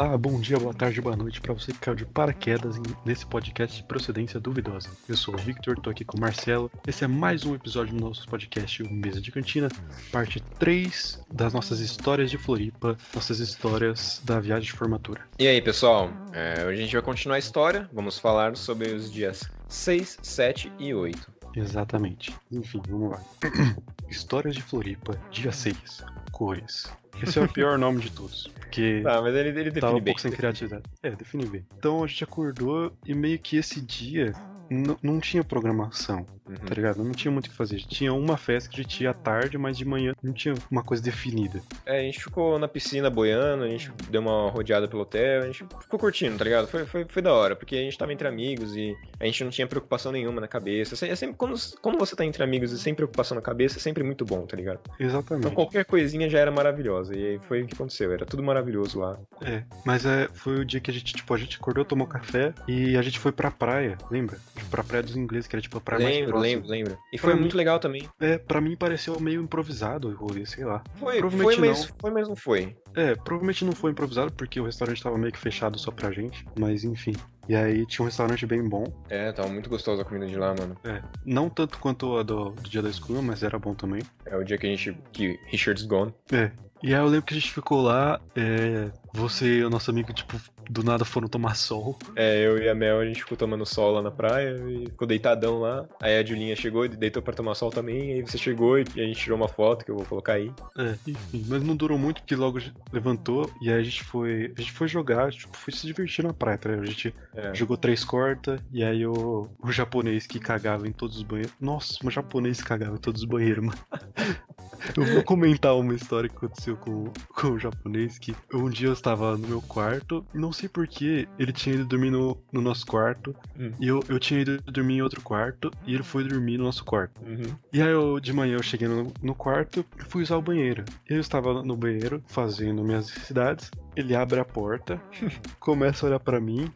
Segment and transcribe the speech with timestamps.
[0.00, 3.78] Olá, bom dia, boa tarde, boa noite para você que caiu de paraquedas nesse podcast
[3.78, 4.88] de procedência duvidosa.
[5.08, 6.70] Eu sou o Victor, tô aqui com o Marcelo.
[6.86, 9.68] Esse é mais um episódio do nosso podcast o Mesa de Cantina,
[10.12, 15.22] parte 3 das nossas histórias de Floripa, nossas histórias da viagem de formatura.
[15.36, 16.12] E aí, pessoal?
[16.32, 17.90] É, hoje a gente vai continuar a história.
[17.92, 21.28] Vamos falar sobre os dias 6, 7 e 8.
[21.56, 22.32] Exatamente.
[22.52, 23.20] Enfim, vamos lá.
[24.08, 26.04] Histórias de Floripa, dia 6.
[26.30, 26.86] Cores.
[27.22, 30.00] Esse é o pior nome de todos, porque Tá, mas ele, ele define Tava um
[30.00, 30.04] bem.
[30.06, 30.82] pouco sem criatividade.
[31.02, 31.66] É, define bem.
[31.78, 34.32] Então a gente acordou e meio que esse dia
[34.70, 36.56] n- não tinha programação, Uhum.
[36.56, 37.02] tá ligado?
[37.02, 37.78] Não tinha muito o que fazer.
[37.78, 40.82] Tinha uma festa que a gente ia à tarde, mas de manhã não tinha uma
[40.82, 41.60] coisa definida.
[41.84, 45.46] É, a gente ficou na piscina boiando, a gente deu uma rodeada pelo hotel, a
[45.46, 46.66] gente ficou curtindo, tá ligado?
[46.66, 49.50] Foi, foi, foi da hora, porque a gente tava entre amigos e a gente não
[49.50, 50.94] tinha preocupação nenhuma na cabeça.
[51.06, 54.02] É sempre, quando, quando você tá entre amigos e sem preocupação na cabeça, é sempre
[54.02, 54.80] muito bom, tá ligado?
[54.98, 55.46] Exatamente.
[55.46, 57.16] Então qualquer coisinha já era maravilhosa.
[57.16, 59.18] E aí foi o que aconteceu, era tudo maravilhoso lá.
[59.42, 62.54] É, mas é, foi o dia que a gente, tipo, a gente acordou, tomou café
[62.66, 64.38] e a gente foi pra praia, lembra?
[64.56, 66.76] Tipo, pra praia dos ingleses, que era tipo a praia mais lembro, próxima.
[66.76, 67.04] lembro, lembro.
[67.12, 68.08] E Pra foi mim- muito legal também.
[68.20, 70.82] É, pra mim pareceu meio improvisado o rolê, sei lá.
[70.96, 71.96] Foi, foi, Provavelmente mas, não.
[72.00, 72.76] foi, mas não foi.
[72.94, 76.44] É, provavelmente não foi improvisado porque o restaurante tava meio que fechado só pra gente,
[76.58, 77.14] mas enfim.
[77.48, 78.84] E aí tinha um restaurante bem bom.
[79.08, 80.76] É, tava muito gostosa a comida de lá, mano.
[80.84, 84.02] É, não tanto quanto a do, do dia da escola, mas era bom também.
[84.26, 84.94] É o dia que a gente.
[85.12, 86.12] que Richard's gone.
[86.32, 86.50] É.
[86.82, 90.12] E aí eu lembro que a gente ficou lá, é, você e o nosso amigo,
[90.12, 90.38] tipo,
[90.70, 91.98] do nada foram tomar sol.
[92.14, 95.06] É, eu e a Mel, a gente ficou tomando sol lá na praia e ficou
[95.08, 95.86] deitadão lá.
[96.00, 98.12] Aí a Julinha chegou e deitou pra tomar sol também.
[98.12, 100.52] Aí você chegou e a gente tirou uma foto que eu vou colocar aí.
[100.78, 101.44] É, enfim.
[101.48, 102.58] Mas não durou muito, porque logo
[102.92, 104.52] levantou e aí a gente foi.
[104.56, 106.70] A gente foi jogar, tipo, foi se divertir na praia, tá?
[106.70, 107.54] A gente É.
[107.54, 111.54] jogou três cortas e aí o, o japonês que cagava em todos os banheiros.
[111.60, 113.78] Nossa, um japonês que cagava em todos os banheiros, mano.
[114.96, 117.04] Eu vou comentar uma história que aconteceu com,
[117.34, 121.52] com o japonês, que um dia eu estava no meu quarto, não sei porquê, ele
[121.52, 123.72] tinha ido dormir no, no nosso quarto, Hum.
[123.80, 126.84] e eu, eu tinha ido dormir em outro quarto, e ele foi dormir no nosso
[126.84, 127.20] quarto.
[127.24, 127.54] Uhum.
[127.72, 130.84] E aí eu, de manhã eu cheguei no, no quarto e fui usar o banheiro.
[131.08, 135.00] Eu estava no banheiro fazendo minhas necessidades, ele abre a porta,
[135.58, 136.70] começa a olhar pra mim,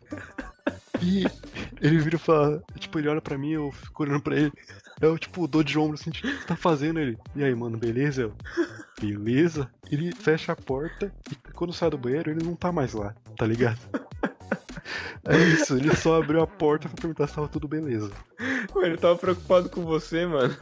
[1.01, 1.25] e
[1.81, 4.53] ele vira e fala, tipo, ele olha pra mim, eu fico olhando pra ele.
[5.03, 7.19] Eu, tipo, dou de ombro assim, tipo, o que você tá fazendo ele?
[7.35, 8.23] E aí, mano, beleza?
[8.23, 8.35] Eu,
[9.01, 9.69] beleza?
[9.91, 13.45] Ele fecha a porta e quando sai do banheiro, ele não tá mais lá, tá
[13.47, 13.79] ligado?
[15.25, 18.11] É isso, ele só abriu a porta pra perguntar se tava tudo beleza.
[18.73, 20.55] Pô, ele tava preocupado com você, mano.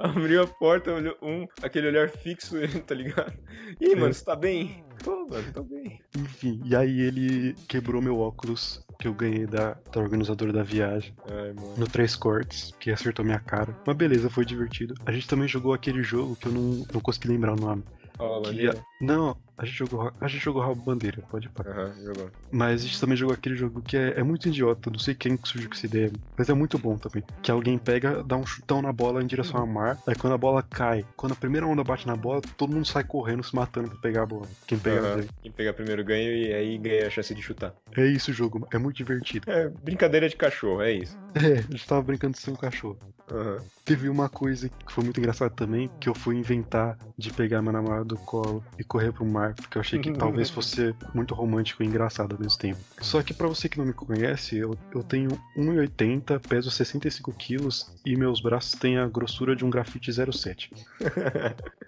[0.00, 3.32] Abriu a porta, olhou um, aquele olhar fixo, tá ligado?
[3.80, 3.94] E aí, É.
[3.96, 4.84] mano, você tá bem?
[5.04, 6.00] Tô, mano, tô bem.
[6.18, 11.14] Enfim, e aí ele quebrou meu óculos que eu ganhei da, da organizadora da viagem
[11.26, 11.74] Ai, mano.
[11.78, 13.74] no Três Cortes, que acertou minha cara.
[13.86, 14.94] Mas beleza, foi divertido.
[15.06, 17.82] A gente também jogou aquele jogo que eu não, não consegui lembrar o nome.
[18.20, 18.84] A bandeira.
[19.00, 21.92] Não, a gente jogou a gente jogou Rabo Bandeira, pode parar.
[22.02, 22.30] Jogou.
[22.50, 25.36] Mas a gente também jogou aquele jogo que é, é muito idiota, não sei quem
[25.36, 27.22] que surgiu com essa ideia, mas é muito bom também.
[27.42, 30.38] Que alguém pega, dá um chutão na bola em direção ao mar, aí quando a
[30.38, 33.90] bola cai, quando a primeira onda bate na bola, todo mundo sai correndo, se matando
[33.90, 34.46] pra pegar a bola.
[34.66, 35.28] Quem pega ganha.
[35.42, 37.74] Quem pegar primeiro ganha e aí ganha a chance de chutar.
[37.96, 39.50] É isso o jogo, é muito divertido.
[39.50, 41.18] É, brincadeira de cachorro, é isso.
[41.34, 42.98] É, a gente tava brincando de ser um cachorro.
[43.30, 43.58] Aham.
[43.84, 47.72] Teve uma coisa que foi muito engraçada também, que eu fui inventar de pegar meu
[47.72, 51.82] namorado do colo e correr pro mar, porque eu achei que talvez fosse muito romântico
[51.82, 52.78] e engraçado ao mesmo tempo.
[53.00, 57.90] Só que pra você que não me conhece, eu, eu tenho 1,80, peso 65 quilos
[58.04, 60.70] e meus braços têm a grossura de um grafite 07.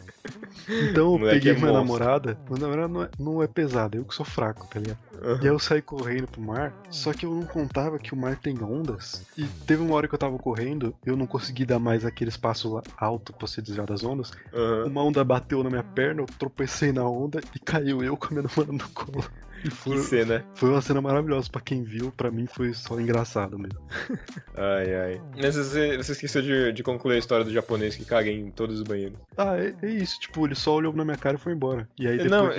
[0.69, 1.99] Então eu Moleque peguei é minha monstro.
[1.99, 4.99] namorada, meu namorado não é, não é pesado, eu que sou fraco, tá ligado?
[5.41, 8.37] E aí eu saí correndo pro mar, só que eu não contava que o mar
[8.37, 9.25] tem ondas.
[9.37, 12.83] E teve uma hora que eu tava correndo, eu não consegui dar mais aquele espaço
[12.99, 14.33] alto pra você desviar das ondas.
[14.53, 14.85] Aham.
[14.85, 18.31] Uma onda bateu na minha perna, eu tropecei na onda e caiu eu com a
[18.33, 19.25] minha namorada no colo.
[19.65, 20.45] E foi, Que cena.
[20.55, 23.79] foi uma cena maravilhosa pra quem viu, pra mim foi só engraçado mesmo.
[24.57, 25.21] Ai, ai.
[25.41, 28.77] Mas você, você esqueceu de, de concluir a história do japonês que caga em todos
[28.77, 29.19] os banheiros.
[29.37, 31.89] Ah, é, é isso, tipo, ele só olhou na minha cara e foi embora.
[31.99, 32.31] E aí depois.
[32.31, 32.51] Não,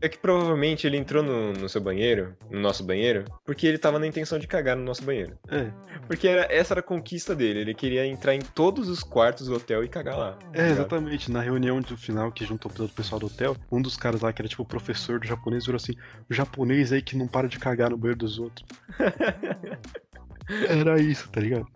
[0.00, 3.98] é que provavelmente ele entrou no, no seu banheiro, no nosso banheiro, porque ele tava
[3.98, 5.36] na intenção de cagar no nosso banheiro.
[5.48, 5.70] É,
[6.06, 9.54] Porque era, essa era a conquista dele, ele queria entrar em todos os quartos do
[9.54, 10.32] hotel e cagar lá.
[10.32, 10.70] tá É, ligado?
[10.72, 11.30] exatamente.
[11.32, 14.32] Na reunião do final que juntou todo o pessoal do hotel, um dos caras lá,
[14.32, 15.92] que era tipo o professor do japonês, virou assim:
[16.28, 16.49] o japonês
[16.92, 18.66] aí que não para de cagar no banheiro dos outros.
[20.68, 21.66] Era isso, tá ligado?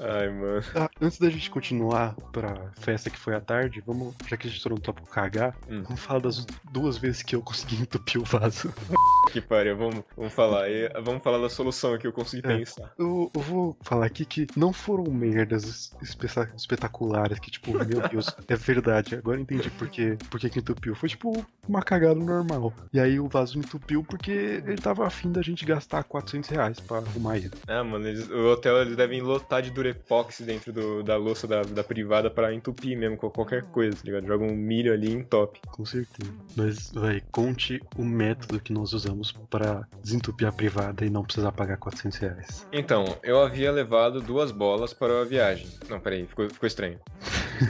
[0.00, 0.62] Ai, mano.
[0.74, 4.50] Ah, antes da gente continuar pra festa que foi à tarde, vamos, já que a
[4.50, 5.82] gente tornou no tópico cagar, Hum.
[5.82, 8.72] vamos falar das duas vezes que eu consegui entupir o vaso.
[9.32, 10.68] Que pariu, vamos, vamos falar.
[10.68, 12.56] E vamos falar da solução que eu consegui É.
[12.58, 12.90] pensar.
[12.98, 16.26] Eu, eu vou falar aqui que não foram merdas espe-
[16.56, 19.14] espetaculares, que tipo, meu Deus, é verdade.
[19.14, 20.96] Agora eu entendi por que, por que que entupiu.
[20.96, 22.72] Foi tipo uma cagada normal.
[22.92, 26.96] E aí o vaso entupiu porque ele tava afim da gente gastar 400 reais pra
[26.98, 27.50] arrumar ele.
[27.68, 31.62] Ah, mano, eles- o hotel eles devem lotar de durepox dentro do- da louça da,
[31.62, 34.26] da privada pra entupir mesmo com qualquer coisa, tá ligado?
[34.26, 35.60] Joga um milho ali em top.
[35.68, 36.32] Com certeza.
[36.56, 41.52] Mas, vai, conte o método que nós usamos para desentupir a privada e não precisar
[41.52, 42.66] pagar 400 reais.
[42.72, 45.66] Então, eu havia levado duas bolas para a viagem.
[45.88, 46.98] Não, peraí, ficou, ficou estranho.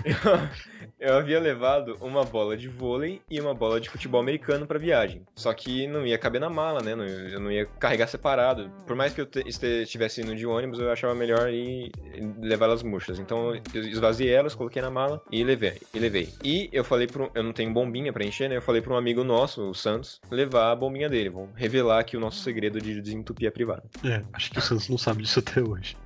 [0.05, 0.15] eu,
[1.11, 5.23] eu havia levado uma bola de vôlei e uma bola de futebol americano pra viagem.
[5.35, 6.95] Só que não ia caber na mala, né?
[6.95, 8.71] Não- Eu não ia carregar separado.
[8.87, 11.93] Por mais que eu te- este- estivesse indo de ônibus, eu achava melhor ir
[12.41, 13.19] levar elas murchas.
[13.19, 15.81] Então eu esvaziei elas, coloquei na mala e levei.
[15.93, 16.29] E levei.
[16.43, 17.31] E eu falei pro.
[17.35, 18.56] Eu não tenho bombinha pra encher, né?
[18.56, 21.29] Eu falei pra um amigo nosso, o Santos, levar a bombinha dele.
[21.29, 23.82] Vamos revelar aqui o nosso segredo de desentupir a privada.
[24.05, 25.97] É, acho que o Santos não sabe disso até hoje.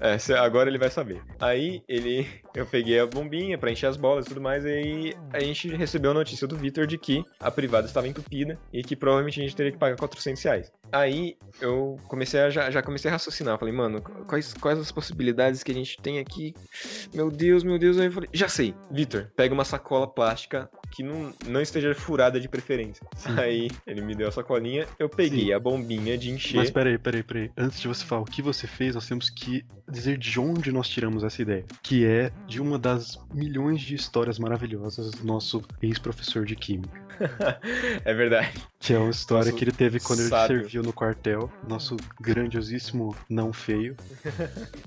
[0.00, 1.22] É, agora ele vai saber.
[1.40, 5.14] Aí ele, eu peguei a bombinha pra encher as bolas e tudo mais, e aí
[5.32, 8.94] a gente recebeu a notícia do Vitor de que a privada estava entupida e que
[8.94, 10.72] provavelmente a gente teria que pagar 400 reais.
[10.92, 15.62] Aí eu comecei a, já, já comecei a raciocinar, falei, mano, quais, quais as possibilidades
[15.62, 16.54] que a gente tem aqui?
[17.12, 21.02] Meu Deus, meu Deus, aí eu falei, já sei, Vitor, pega uma sacola plástica que
[21.02, 23.06] não, não esteja furada de preferência.
[23.36, 25.52] Aí ele me deu a sacolinha, eu peguei Sim.
[25.52, 26.56] a bombinha de encher.
[26.56, 27.50] Mas peraí, peraí, peraí.
[27.54, 30.88] Antes de você falar o que você fez, nós temos que dizer de onde nós
[30.88, 31.66] tiramos essa ideia.
[31.82, 37.05] Que é de uma das milhões de histórias maravilhosas do nosso ex-professor de Química.
[38.04, 38.52] É verdade.
[38.78, 40.60] Que é uma história Nosso que ele teve quando ele sábio.
[40.60, 41.50] serviu no quartel.
[41.66, 43.96] Nosso grandiosíssimo não feio.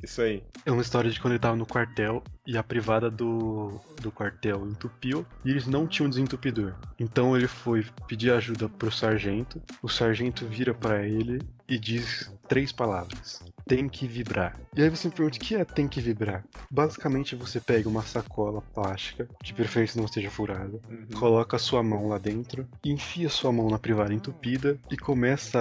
[0.02, 0.44] Isso aí.
[0.66, 4.68] É uma história de quando ele tava no quartel e a privada do, do quartel
[4.68, 6.74] entupiu e eles não tinham desentupidor.
[7.00, 9.62] Então ele foi pedir ajuda pro sargento.
[9.82, 11.40] O sargento vira pra ele
[11.70, 14.60] e diz três palavras: tem que vibrar.
[14.76, 16.44] E aí você me pergunta o que é tem que vibrar?
[16.72, 21.06] Basicamente você pega uma sacola plástica, de preferência não esteja furada, Uhum.
[21.20, 25.60] coloca a sua mão lá dentro, enfia sua mão na privada entupida e começa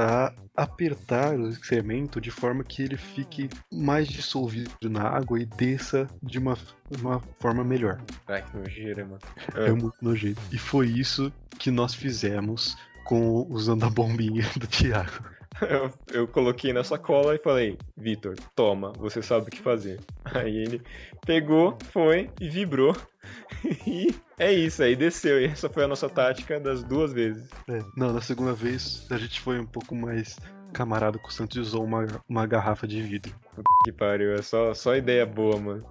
[0.56, 6.08] a apertar o excremento de forma que ele fique mais dissolvido na água e desça
[6.22, 6.56] de uma,
[7.00, 8.00] uma forma melhor.
[8.26, 9.20] Ai, que nojeira, mano.
[9.54, 10.40] É muito nojento.
[10.50, 15.24] E foi isso que nós fizemos com usando a bombinha do Thiago.
[15.68, 19.98] Eu, eu coloquei na sacola e falei, Vitor, toma, você sabe o que fazer.
[20.24, 20.82] Aí ele
[21.26, 22.96] pegou, foi e vibrou.
[23.86, 25.40] E é isso, aí desceu.
[25.40, 27.48] E essa foi a nossa tática das duas vezes.
[27.68, 30.38] É, Não, na segunda vez a gente foi um pouco mais
[30.72, 33.34] camarada com o Santos e usou uma, uma garrafa de vidro.
[33.84, 35.84] Que pariu, é só, só ideia boa, mano.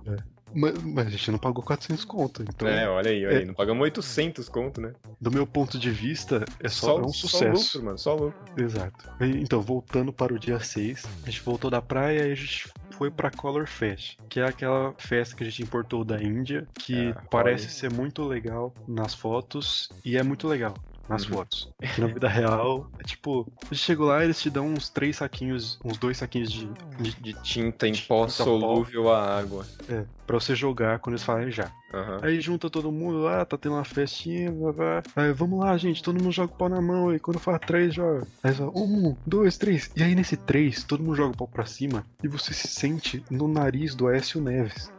[0.54, 3.38] Mas, mas a gente não pagou 400 conto, então é, olha aí, olha é.
[3.40, 3.46] aí.
[3.46, 4.94] Não pagamos 800 conto, né?
[5.20, 7.78] do meu ponto de vista é só, é um Só sucesso.
[7.78, 8.36] lucro, mano, só lucro.
[8.56, 9.10] Exato.
[9.20, 13.10] Então, voltando para o dia 6, a gente voltou da praia e a gente foi
[13.12, 17.22] pra Color Fest, que é aquela festa que a gente importou da Índia, que Ah,
[17.30, 17.72] parece olha.
[17.74, 20.74] ser muito legal nas fotos e é muito legal
[21.10, 21.36] nas Uhum.
[21.36, 21.70] fotos.
[21.98, 25.18] Na vida real, é tipo, a gente chegou lá e eles te dão uns três
[25.18, 26.68] saquinhos, uns dois saquinhos de,
[27.00, 28.28] de, De tinta em pó.
[28.28, 29.66] solúvel à água.
[29.90, 31.72] é, pra você jogar quando eles falarem já.
[31.94, 32.20] Aham.
[32.22, 35.04] Aí junta todo mundo lá, tá tendo uma festinha, blá, blá.
[35.16, 37.60] Aí vamos lá, gente, todo mundo joga o pau na mão e quando eu falar
[37.60, 38.28] três, joga.
[38.44, 39.90] Aí só, um, dois, três.
[39.96, 43.24] E aí nesse três, todo mundo joga o pau pra cima e você se sente
[43.32, 44.92] no nariz do Aécio Neves.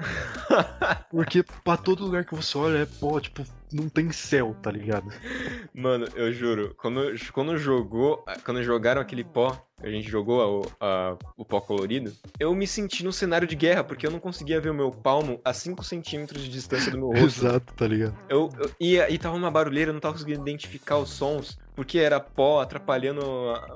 [1.10, 5.12] Porque pra todo lugar que você olha é pó, tipo, não tem céu, tá ligado?
[5.74, 11.16] Mano, eu juro, quando, quando jogou, quando jogaram aquele pó, a gente jogou a- a-
[11.36, 14.70] o pó colorido, eu me senti num cenário de guerra, porque eu não conseguia ver
[14.70, 17.46] o meu palmo a 5 centímetros de distância do meu rosto.
[17.46, 18.16] Exato, tá ligado?
[18.28, 21.98] Eu, eu ia, e tava uma barulheira, eu não tava conseguindo identificar os sons, porque
[21.98, 23.20] era pó atrapalhando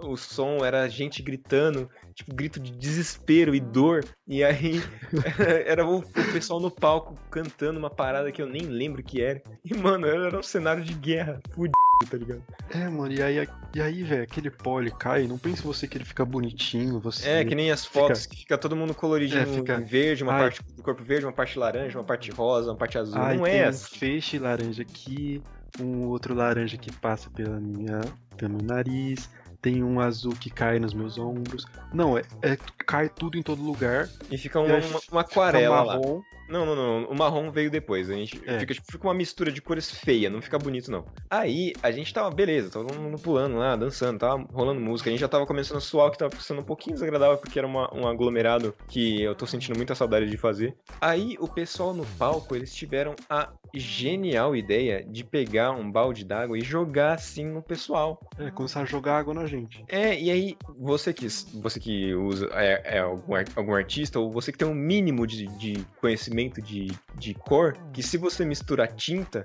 [0.02, 4.04] o som, era gente gritando, tipo, grito de desespero e dor.
[4.26, 4.80] E aí
[5.66, 9.21] era o, o pessoal no palco cantando uma parada que eu nem lembro o que
[9.23, 9.40] era.
[9.64, 11.73] E, mano, era um cenário de guerra, fudido,
[12.04, 12.42] tá ligado?
[12.71, 15.97] É, mano, e aí, e aí velho, aquele pó ele cai, não pense você que
[15.99, 17.28] ele fica bonitinho, você.
[17.28, 20.32] É, que nem as fotos, que fica todo mundo coloridinho É, fica- em verde, uma
[20.35, 20.40] Ai.
[20.42, 23.21] parte do corpo verde, uma parte laranja, uma parte rosa, uma parte azul.
[23.21, 23.99] Ai, não tem é um assim.
[23.99, 25.42] feixe laranja aqui,
[25.80, 28.00] um outro laranja que passa pela minha,
[28.37, 29.30] pelo meu nariz,
[29.61, 31.64] tem um azul que cai nos meus ombros.
[31.94, 34.09] Não, é, é- cai tudo em todo lugar.
[34.30, 35.94] E fica uma, e uma- fica uma aquarela lá.
[35.99, 36.21] marrom.
[36.52, 37.04] Não, não, não.
[37.09, 38.11] O marrom veio depois.
[38.11, 38.59] A gente É.
[38.61, 41.04] fica, tipo, fica uma mistura de cores feia, não fica bonito, não.
[41.30, 45.09] Aí a gente tava, beleza, todo mundo pulando lá, dançando, tava rolando música.
[45.09, 47.66] A gente já tava começando a suar, que tava sendo um pouquinho desagradável, porque era
[47.66, 50.76] uma- um aglomerado que eu tô sentindo muita saudade de fazer.
[51.00, 56.59] Aí o pessoal no palco, eles tiveram a genial ideia de pegar um balde d'água
[56.59, 58.21] e jogar assim no pessoal.
[58.38, 59.82] É, começar a jogar água na gente.
[59.88, 64.52] É, e aí, você que, você que usa, é, é algum, algum artista, ou você
[64.52, 69.44] que tem um mínimo de, de conhecimento de, de cor, que se você mistura tinta,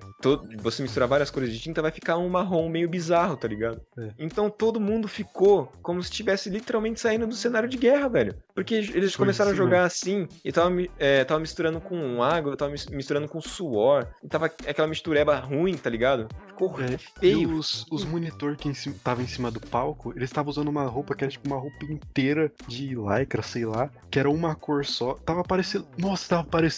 [0.62, 3.82] você misturar várias cores de tinta, vai ficar um marrom meio bizarro, tá ligado?
[3.98, 4.10] É.
[4.18, 8.36] Então todo mundo ficou como se estivesse literalmente saindo do cenário de guerra, velho.
[8.56, 12.56] Porque eles Foi começaram a isso jogar assim, e tava, é, tava misturando com água,
[12.58, 16.28] tava mis- misturando com suor, e tava aquela mistureba ruim, tá ligado?
[16.48, 17.52] Ficou É, E feio.
[17.56, 18.72] os, os monitor que
[19.04, 21.86] tava em cima do palco, eles estavam usando uma roupa que era tipo uma roupa
[21.86, 25.14] inteira de lycra, sei lá, que era uma cor só.
[25.14, 25.88] Tava parecendo.
[25.98, 26.77] Nossa, tava parecendo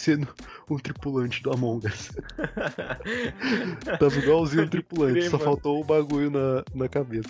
[0.69, 2.11] um tripulante do Among Us.
[3.99, 5.49] tava igualzinho um tripulante, crer, só mano.
[5.49, 7.29] faltou o bagulho na, na cabeça.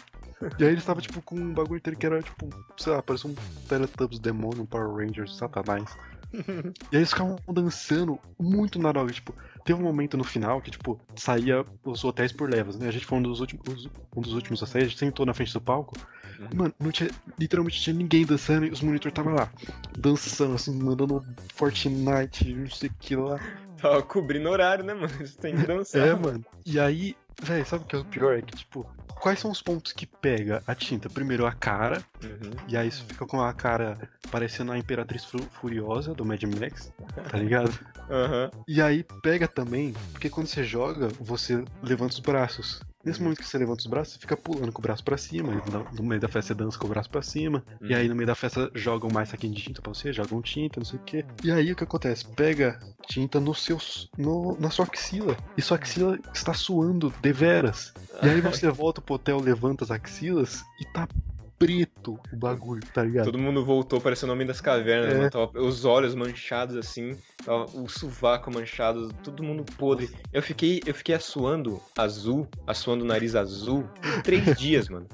[0.57, 3.29] E aí eles estavam tipo com um bagulho inteiro que era tipo, sei lá, parecia
[3.29, 3.35] um
[3.67, 5.95] Teletubbies demônio, um Power Rangers, Satanás.
[6.31, 9.33] E aí eles ficavam dançando muito na droga, tipo,
[9.69, 12.87] teve um momento no final que, tipo, saía os hotéis por levas, né?
[12.87, 15.33] A gente foi um dos últimos, um dos últimos a sair, a gente sentou na
[15.33, 15.95] frente do palco.
[16.39, 16.47] Uhum.
[16.55, 19.51] Mano, não tinha, literalmente tinha ninguém dançando e os monitores estavam lá,
[19.95, 21.23] dançando, assim, mandando
[21.53, 23.39] Fortnite, não sei o que lá.
[23.79, 25.13] Tava cobrindo horário, né, mano?
[25.19, 26.07] Eles têm que dançar.
[26.07, 26.43] É, mano.
[26.65, 28.37] E aí, velho, sabe o que é o pior?
[28.37, 28.85] É que, tipo,
[29.19, 31.09] quais são os pontos que pega a tinta?
[31.09, 32.51] Primeiro a cara, Uhum.
[32.67, 33.97] e aí isso fica com a cara
[34.31, 36.91] parecendo a Imperatriz Fu- Furiosa do Mad Max,
[37.31, 37.73] tá ligado?
[38.09, 38.51] Aham.
[38.67, 42.81] E aí pega também, porque quando você joga, você levanta os braços.
[43.03, 45.53] Nesse momento que você levanta os braços, você fica pulando com o braço pra cima.
[45.93, 47.63] no- meio da festa você dança com o braço pra cima.
[47.81, 50.79] E aí no meio da festa jogam mais saquinho de tinta pra você, jogam tinta,
[50.79, 51.25] não sei o quê.
[51.43, 52.25] E aí o que acontece?
[52.25, 53.77] Pega tinta no seu,
[54.17, 55.37] no, na sua axila.
[55.57, 57.93] E sua axila está suando deveras.
[58.21, 61.07] E aí você volta pro hotel, levanta as axilas e tá
[61.59, 63.25] preto o bagulho, tá ligado?
[63.25, 65.17] Todo mundo voltou parecendo o Homem das Cavernas, É.
[65.17, 65.29] mano.
[65.29, 70.09] Tava os olhos manchados assim, tava o sovaco manchado, todo mundo podre.
[70.31, 75.05] Eu fiquei, eu fiquei assoando azul, assoando o nariz azul por três dias, mano.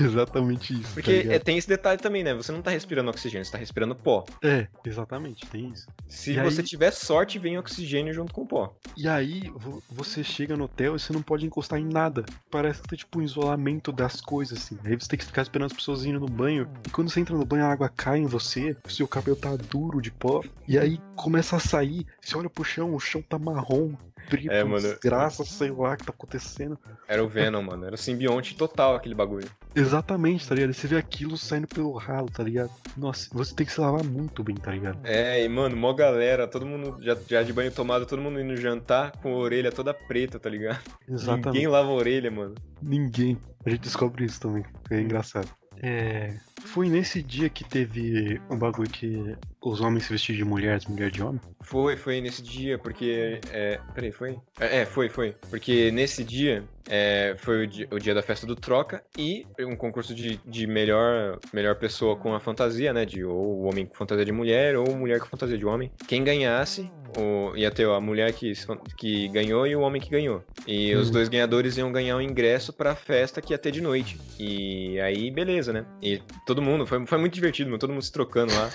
[0.00, 0.82] exatamente isso.
[0.84, 1.32] tá Porque ligado?
[1.34, 2.34] é, tem esse detalhe também, né?
[2.34, 4.24] Você não tá respirando oxigênio, você tá respirando pó.
[4.42, 5.86] é, exatamente, tem isso.
[6.08, 8.74] Se E você aí- tiver sorte, vem oxigênio junto com o pó.
[8.96, 12.24] E aí, vo- você chega no hotel e você não pode encostar em nada.
[12.50, 14.78] Parece que tem tipo um isolamento das coisas, assim.
[14.84, 16.68] Aí você tem que ficar esperando as pessoas irem no banho.
[16.86, 19.56] E quando você entra no banho, a água cai em você, o seu cabelo tá
[19.56, 20.42] duro de pó.
[20.68, 22.06] E aí começa a sair.
[22.20, 23.94] Você olha pro chão, o chão tá marrom,
[24.28, 24.80] preto, É, mano.
[24.80, 26.78] desgraça, sei lá o que tá acontecendo.
[27.08, 27.84] Era o Venom, mano.
[27.86, 29.48] Era o simbionte total aquele bagulho.
[29.74, 30.72] Exatamente, tá ligado?
[30.74, 32.70] Você vê aquilo saindo pelo ralo, tá ligado?
[32.96, 34.98] Nossa, você tem que se lavar muito bem, tá ligado?
[35.04, 38.56] É, e mano, mó galera, todo mundo já, já de banho tomado, todo mundo indo
[38.56, 40.80] jantar com a orelha toda preta, tá ligado?
[41.08, 41.46] Exatamente.
[41.46, 42.54] Ninguém lava a orelha, mano.
[42.82, 43.38] Ninguém.
[43.64, 44.64] A gente descobre isso também.
[44.90, 45.48] É engraçado.
[45.82, 46.34] É.
[46.60, 51.12] Foi nesse dia que teve um bagulho que os homens se vestiam de mulher, mulheres
[51.12, 51.40] de homem.
[51.62, 53.40] Foi, foi nesse dia, porque.
[53.50, 54.38] É, peraí, foi?
[54.58, 55.34] É, é, foi, foi.
[55.48, 59.76] Porque nesse dia é, foi o dia, o dia da festa do Troca e um
[59.76, 63.04] concurso de, de melhor, melhor pessoa com a fantasia, né?
[63.04, 65.90] De ou o homem com fantasia de mulher ou mulher com fantasia de homem.
[66.08, 68.52] Quem ganhasse, o, ia ter a mulher que,
[68.96, 70.42] que ganhou e o homem que ganhou.
[70.66, 71.12] E os Uhum.
[71.12, 74.18] dois ganhadores iam ganhar um ingresso pra festa que ia ter de noite.
[74.38, 75.84] E aí, beleza, né?
[76.02, 78.70] E todo mundo, foi, foi muito divertido, mano, todo mundo se trocando lá.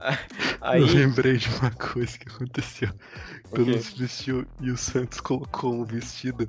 [0.60, 2.88] Aí, Eu lembrei de uma coisa que aconteceu.
[3.50, 3.70] O Todo quê?
[3.72, 6.48] mundo se vestiu e o Santos colocou um vestido,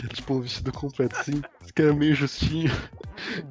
[0.00, 1.42] que era tipo um vestido completo assim,
[1.74, 2.70] que era meio justinho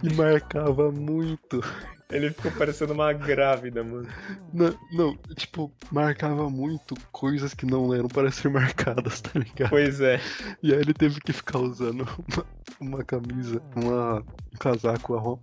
[0.01, 1.63] e marcava muito.
[2.12, 4.08] Ele ficou parecendo uma grávida, mano.
[4.51, 9.70] Não, não, tipo, marcava muito coisas que não eram para ser marcadas, tá ligado?
[9.70, 10.20] Pois é.
[10.63, 12.46] E aí ele teve que ficar usando uma,
[12.80, 15.40] uma camisa, uma, um casaco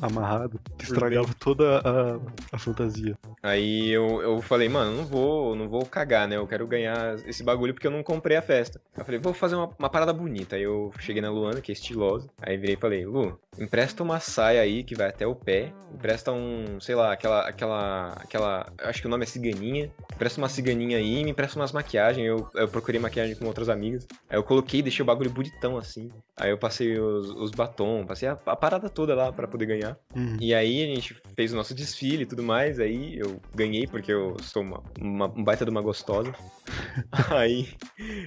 [0.00, 2.18] amarrado, que estragava toda a,
[2.52, 3.16] a fantasia.
[3.42, 6.36] Aí eu, eu falei, mano, não vou, não vou cagar, né?
[6.36, 8.80] Eu quero ganhar esse bagulho porque eu não comprei a festa.
[8.96, 10.56] Eu falei, vou fazer uma, uma parada bonita.
[10.56, 12.28] Aí eu cheguei na Luana, que é estilosa.
[12.40, 15.72] Aí virei e falei, Lu, empresta uma saia aí que vai até o pé.
[15.92, 19.90] Empresta um, sei lá, aquela, aquela, aquela, acho que o nome é ciganinha.
[20.14, 22.26] Empresta uma ciganinha aí e me empresta umas maquiagens.
[22.26, 24.06] Eu, eu procurei maquiagem com outras amigas.
[24.28, 26.10] Aí eu coloquei, deixei o bagulho bonitão assim.
[26.36, 29.96] Aí eu passei os, os batom, passei a, a parada toda lá pra poder ganhar.
[30.14, 30.36] Uhum.
[30.40, 33.86] E aí a gente fez o nosso desfile e tudo mais, aí eu eu ganhei,
[33.86, 36.34] porque eu sou uma, uma um baita de uma gostosa.
[37.30, 37.68] aí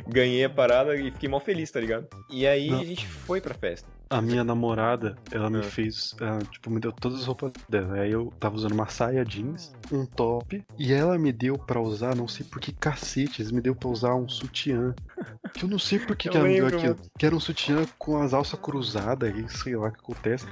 [0.07, 2.07] ganhei a parada e fiquei mal feliz, tá ligado?
[2.29, 2.79] E aí Não.
[2.79, 3.89] a gente foi pra festa.
[4.11, 5.63] A minha namorada, ela me Ah.
[5.63, 7.93] fez, ela, tipo, me deu todas as roupas dela.
[7.95, 12.13] Aí eu tava usando uma saia jeans, um top, e ela me deu pra usar,
[12.13, 14.93] não sei por que cacetes, me deu pra usar um sutiã.
[15.53, 16.97] Que eu não sei por que, que ela me deu aquilo.
[17.17, 20.45] Que era um sutiã com as alças cruzadas e sei lá o que acontece.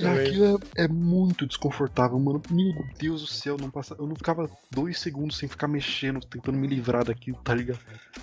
[0.00, 2.42] E aquilo é, é muito desconfortável, mano.
[2.50, 6.58] Meu Deus do céu, não passa, eu não ficava dois segundos sem ficar mexendo, tentando
[6.58, 7.80] me livrar daquilo, tá ligado?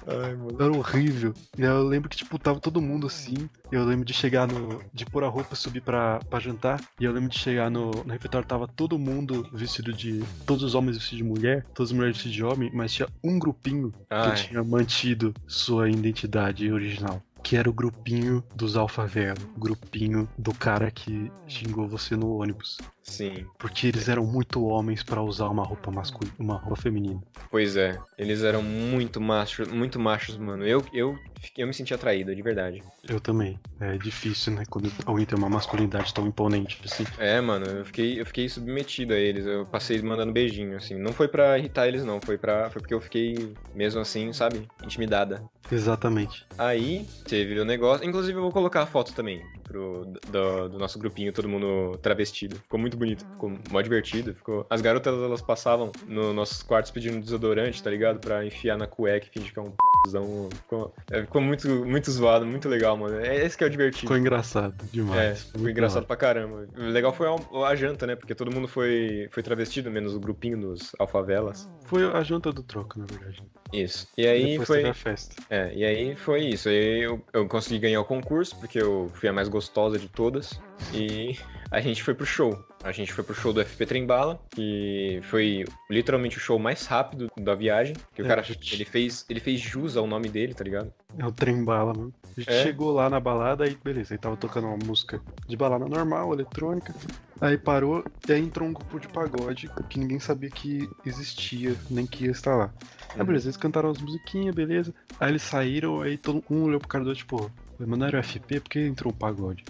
[0.08, 0.58] Ai, mano.
[0.60, 1.34] Era horrível.
[1.58, 3.50] E eu lembro que, tipo, tava todo mundo assim.
[3.72, 4.82] Eu lembro de chegar no.
[4.94, 6.82] de pôr a roupa, subir pra, pra jantar.
[7.00, 10.24] E eu lembro de chegar no, no refeitório, tava todo mundo vestido de.
[10.46, 13.38] Todos os homens vestidos de mulher, todas as mulheres vestidas de homem, mas tinha um
[13.38, 14.32] grupinho Ai.
[14.36, 17.22] que tinha mantido sua identidade original.
[17.48, 19.40] Que era o grupinho dos alfavelo.
[19.58, 22.78] Grupinho do cara que xingou você no ônibus.
[23.08, 23.46] Sim.
[23.58, 27.22] Porque eles eram muito homens pra usar uma roupa masculina, uma roupa feminina.
[27.50, 27.98] Pois é.
[28.18, 30.66] Eles eram muito machos, muito machos, mano.
[30.66, 31.18] Eu, eu,
[31.58, 32.84] eu me senti atraído, de verdade.
[33.08, 33.58] Eu também.
[33.80, 34.64] É difícil, né?
[34.70, 37.06] Quando alguém tem uma masculinidade tão imponente assim.
[37.18, 39.46] É, mano, eu fiquei, eu fiquei submetido a eles.
[39.46, 40.96] Eu passei mandando beijinho, assim.
[40.96, 42.20] Não foi pra irritar eles, não.
[42.20, 44.68] Foi, pra, foi porque eu fiquei, mesmo assim, sabe?
[44.84, 45.42] Intimidada.
[45.72, 46.46] Exatamente.
[46.58, 48.06] Aí teve o negócio.
[48.08, 52.56] Inclusive, eu vou colocar a foto também pro, do, do nosso grupinho, todo mundo travestido.
[52.56, 54.34] Ficou muito bonito, ficou mó divertido.
[54.34, 54.66] Ficou...
[54.70, 58.20] As garotas elas passavam nos nossos quartos pedindo desodorante, tá ligado?
[58.20, 60.50] Pra enfiar na cueca e fingir que é um p***zão.
[60.54, 63.20] Ficou, é, ficou muito, muito zoado, muito legal, mano.
[63.20, 64.02] É esse que é o divertido.
[64.02, 65.20] Ficou engraçado demais.
[65.20, 66.68] É, Ficou foi muito engraçado da pra caramba.
[66.78, 68.16] O legal foi a, a janta, né?
[68.16, 71.66] Porque todo mundo foi, foi travestido, menos o grupinho dos alfavelas.
[71.66, 71.78] hora.
[71.86, 73.44] Foi a janta do troco, na verdade.
[73.74, 74.08] Isso.
[74.18, 74.78] E aí Depois foi.
[74.78, 75.36] teve a festa.
[75.50, 76.70] É, e aí foi isso.
[76.70, 80.60] Aí eu, eu consegui ganhar o concurso, porque eu fui a mais gostosa de todas.
[80.94, 81.38] E
[81.70, 82.58] a gente foi pro show.
[82.84, 87.30] A gente foi pro show do FP Trembala, que foi literalmente o show mais rápido
[87.38, 87.96] da viagem.
[88.14, 88.74] Que o É, cara, gente.
[88.74, 90.94] ele fez, ele fez jus ao nome dele, tá ligado?
[91.18, 92.14] É o trem bala, mano.
[92.38, 92.64] A gente É?
[92.64, 96.94] chegou lá na balada aí, beleza, aí tava tocando uma música de balada normal, eletrônica.
[97.42, 102.06] Aí parou e aí entrou um grupo de pagode que ninguém sabia que existia, nem
[102.06, 102.72] que ia estar lá.
[103.16, 104.94] Aí beleza, eles cantaram as musiquinhas, beleza.
[105.20, 108.24] Aí eles saíram, aí todo um olhou pro cara do tipo, mas não era o
[108.24, 109.64] FP, porque entrou um pagode.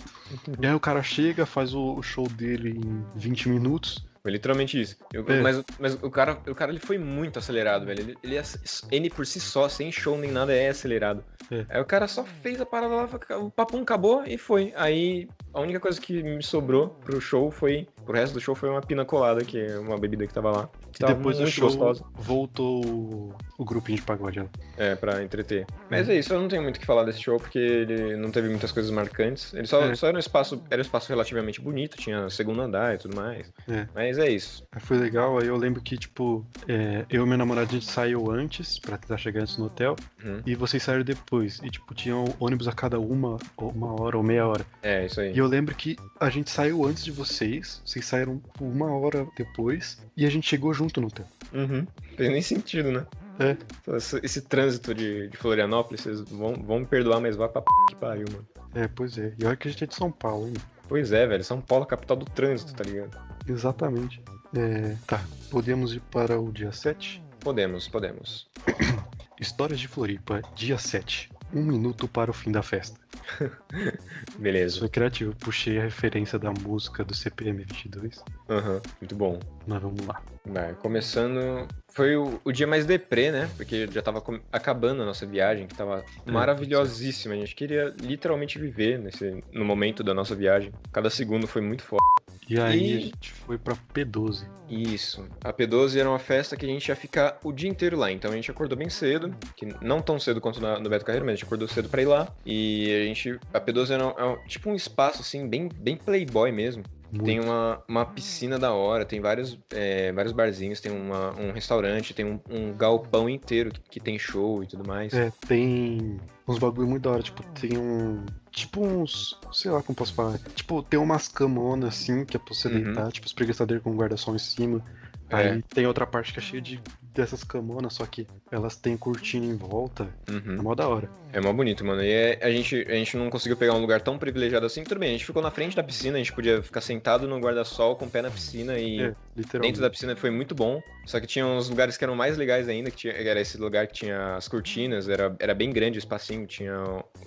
[0.62, 4.06] E aí o cara chega, faz o o show dele em 20 minutos.
[4.22, 4.98] Foi literalmente isso.
[5.14, 5.42] Eu- É.
[5.42, 8.02] mas, mas o cara, o cara ele foi muito acelerado, velho.
[8.02, 8.44] Ele, ele, é-
[8.92, 11.24] ele por si só, sem show nem nada, é acelerado.
[11.50, 11.66] É.
[11.70, 13.10] Aí o cara só fez a parada lá,
[13.40, 14.74] o papum acabou e foi.
[14.76, 17.88] Aí a única coisa que me sobrou pro show foi.
[18.06, 20.70] Pro resto do show foi uma pina colada, que é uma bebida que tava lá.
[20.92, 22.04] Que E tava depois do show gostosa.
[22.16, 24.40] voltou o, grupinho de pagode.
[24.40, 24.46] lá.
[24.78, 25.66] É, pra entreter.
[25.90, 28.30] Mas é isso, eu não tenho muito o que falar desse show, porque ele não
[28.32, 29.54] teve muitas coisas marcantes.
[29.54, 29.96] Ele só, É.
[29.96, 30.62] só era um espaço.
[30.70, 33.52] Era um espaço relativamente bonito, tinha segundo andar e tudo mais.
[33.68, 33.88] É.
[33.96, 34.66] Mas é isso.
[34.72, 37.86] Aí Foi legal, aí eu lembro que, tipo, é, eu e minha namorada a gente
[37.86, 40.42] saiu antes, pra tentar chegar antes no hotel, Uhum.
[40.46, 41.60] e vocês saíram depois.
[41.64, 44.66] E, tipo, tinham ônibus a cada uma, uma hora ou meia hora.
[44.82, 45.34] É, isso aí.
[45.34, 49.98] E eu lembro que a gente saiu antes de vocês, vocês saíram uma hora depois,
[50.16, 51.26] e a gente chegou junto no hotel.
[51.54, 51.86] Uhum.
[52.18, 53.06] Tem nem sentido, né?
[53.40, 53.96] É.
[53.96, 57.68] Esse, esse trânsito de, de Florianópolis, vocês vão, vão me perdoar, mas vai pra p
[57.90, 58.48] que pariu, mano.
[58.74, 59.34] É, pois é.
[59.40, 60.54] E olha que a gente é de São Paulo, hein?
[60.88, 61.44] Pois é, velho.
[61.44, 63.18] São Paulo é a capital do trânsito, tá ligado?
[63.48, 64.22] Exatamente.
[64.56, 67.24] É, tá, podemos ir para o dia 7?
[67.40, 68.48] Podemos, podemos.
[69.40, 71.30] Histórias de Floripa, dia 7.
[71.54, 73.00] Um minuto para o fim da festa.
[74.38, 74.80] Beleza.
[74.80, 78.24] Foi criativo, puxei a referência da música do CPM 22.
[78.50, 79.40] Aham, muito bom.
[79.66, 80.22] Mas vamos lá.
[80.46, 81.68] Vai, começando.
[81.90, 83.50] Foi o, o dia mais deprê, né?
[83.58, 87.34] Porque já tava com- acabando a nossa viagem, que tava maravilhosíssima.
[87.34, 90.72] A gente queria literalmente viver nesse, no momento da nossa viagem.
[90.92, 92.02] Cada segundo foi muito foda.
[92.50, 94.46] E aí E- a gente foi pra P12.
[94.70, 95.26] Isso.
[95.44, 98.10] A P12 era uma festa que a gente ia ficar o dia inteiro lá.
[98.12, 101.26] Então a gente acordou bem cedo, que não tão cedo quanto na- no Beto Carreiro,
[101.26, 102.28] mas a gente acordou cedo pra ir lá.
[102.46, 103.40] E a gente.
[103.54, 106.84] A P12 era um- é um- tipo um espaço assim, bem, bem playboy mesmo.
[107.10, 107.24] Muito.
[107.24, 112.14] Tem uma, uma piscina da hora, tem vários, é, vários barzinhos, tem uma- um restaurante,
[112.14, 115.14] tem um, um galpão inteiro que, que tem show e tudo mais.
[115.14, 118.26] É, tem uns bagulho muito da hora, tipo, tem um.
[118.52, 119.40] Tipo uns.
[119.54, 120.38] Sei lá como posso falar.
[120.54, 122.84] Tipo, tem umas camonas assim, que é pra você Uhum.
[122.84, 124.84] deitar, tipo, os preguiçadeiros com guarda-sol em cima.
[125.30, 125.36] É.
[125.36, 126.82] Aí tem outra parte que é cheia de
[127.18, 130.08] dessas camonas, só que elas têm cortina em volta.
[130.30, 130.56] Uhum.
[130.58, 131.10] É mó da hora.
[131.34, 132.02] É mó bonito, mano.
[132.04, 134.84] E é- a, gente, a gente não conseguiu pegar um lugar tão privilegiado assim.
[134.84, 137.38] Tudo bem, a gente ficou na frente da piscina, a gente podia ficar sentado no
[137.40, 139.14] guarda-sol com o pé na piscina e É,
[139.60, 140.82] dentro da piscina foi muito bom.
[141.06, 143.88] Só que tinha uns lugares que eram mais legais ainda, que tinha, era esse lugar
[143.88, 146.74] que tinha as cortinas, era, era bem grande o espacinho, tinha.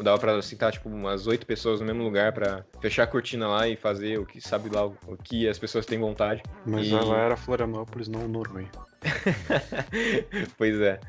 [0.00, 3.68] Dava pra sentar, tipo, umas oito pessoas no mesmo lugar pra fechar a cortina lá
[3.68, 6.42] e fazer o que sabe lá o, o que as pessoas têm vontade.
[6.64, 8.68] Mas E- ela era Florianópolis, não Noronha.
[10.56, 11.00] pois é.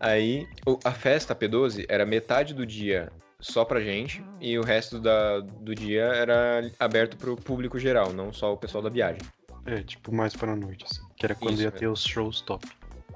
[0.00, 0.46] Aí,
[0.84, 5.74] a festa P12 era metade do dia só pra gente e o resto da, do
[5.74, 9.20] dia era aberto pro público geral, não só o pessoal da viagem.
[9.64, 11.02] É, tipo, mais pra noite, assim.
[11.16, 11.72] Que era quando Isso, ia é.
[11.72, 12.66] ter os shows top.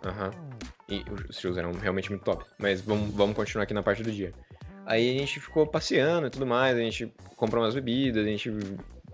[0.04, 0.30] Aham.
[0.88, 2.44] E os shows eram realmente muito top.
[2.58, 4.32] Mas vamos, vamos continuar aqui na parte do dia.
[4.84, 8.50] Aí a gente ficou passeando e tudo mais, a gente comprou umas bebidas, a gente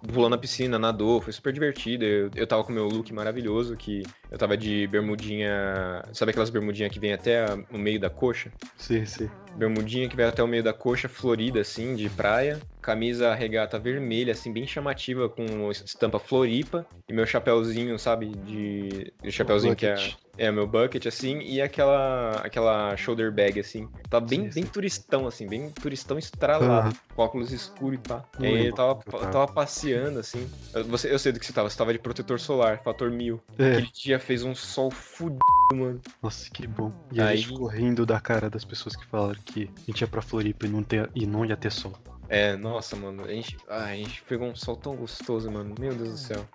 [0.07, 2.05] pulou na piscina, nadou, foi super divertido.
[2.05, 6.03] Eu, eu tava com meu look maravilhoso, que eu tava de bermudinha.
[6.13, 8.51] Sabe aquelas bermudinhas que vem até a- o meio da coxa?
[8.77, 9.29] Sim, sim.
[9.55, 12.59] Bermudinha que vai até o meio da coxa, florida, assim, de praia.
[12.87, 16.87] Camisa regata vermelha, assim, bem chamativa, com estampa Floripa.
[17.09, 19.13] E meu chapéuzinho, sabe, de...
[19.25, 19.97] O chapéuzinho que é...
[20.39, 23.89] É, meu bucket, assim, e aquela aquela shoulder bag, assim.
[24.11, 24.71] Tá bem, Sim, bem sim.
[24.71, 28.23] turistão, assim, bem turistão estralado, com óculos escuros e pá.
[28.39, 29.27] E aí tava, onde eu tava.
[29.33, 30.47] tava passeando, assim.
[30.75, 33.41] Eu- Você, eu sei do que você tava, você tava de protetor solar, fator mil.
[33.59, 35.39] É, Aquele dia fez um sol fudido,
[35.75, 36.01] mano.
[36.23, 36.93] nossa, que bom.
[37.11, 40.03] E a Aí- gente ficou rindo da cara das pessoas que falaram que a gente
[40.03, 41.95] ia pra Floripa e não, ter, e não ia ter sol.
[42.29, 45.75] É, nossa, mano, a gente, ah, a gente pegou um sol tão gostoso, mano.
[45.79, 46.47] Meu Deus do céu.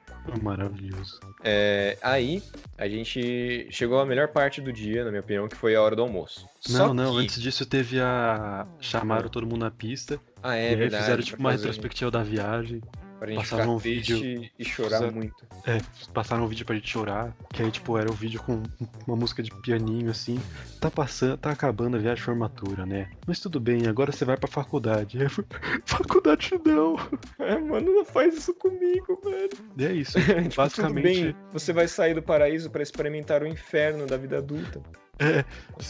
[0.41, 1.19] Maravilhoso.
[1.43, 2.43] É, aí,
[2.77, 5.95] a gente chegou à melhor parte do dia, na minha opinião, que foi a hora
[5.95, 6.47] do almoço.
[6.59, 8.67] Só Não, não, que- antes disso teve a.
[8.79, 10.19] Chamaram todo mundo na pista.
[10.43, 11.03] Ah, é e verdade.
[11.03, 12.81] fizeram tipo uma fazer- retrospectiva da viagem.
[13.21, 15.45] Pra gente passaram ficar um vídeo- e chorar muito.
[15.67, 15.77] É,
[16.11, 17.31] passaram um vídeo pra gente chorar.
[17.53, 18.63] Que aí, tipo, era o vídeo com
[19.05, 20.39] uma música de pianinho assim.
[20.79, 23.11] Tá passando, tá acabando a viagem de formatura, né?
[23.27, 25.19] Mas tudo bem, agora você vai pra faculdade.
[25.29, 25.45] Fui,
[25.85, 26.95] faculdade não.
[27.37, 29.49] É, mano, não faz isso comigo, velho.
[29.77, 30.13] E é isso.
[30.17, 34.39] Tipo, tudo Basicamente, bem, você vai sair do paraíso pra experimentar o inferno da vida
[34.39, 34.81] adulta.
[35.23, 35.45] é,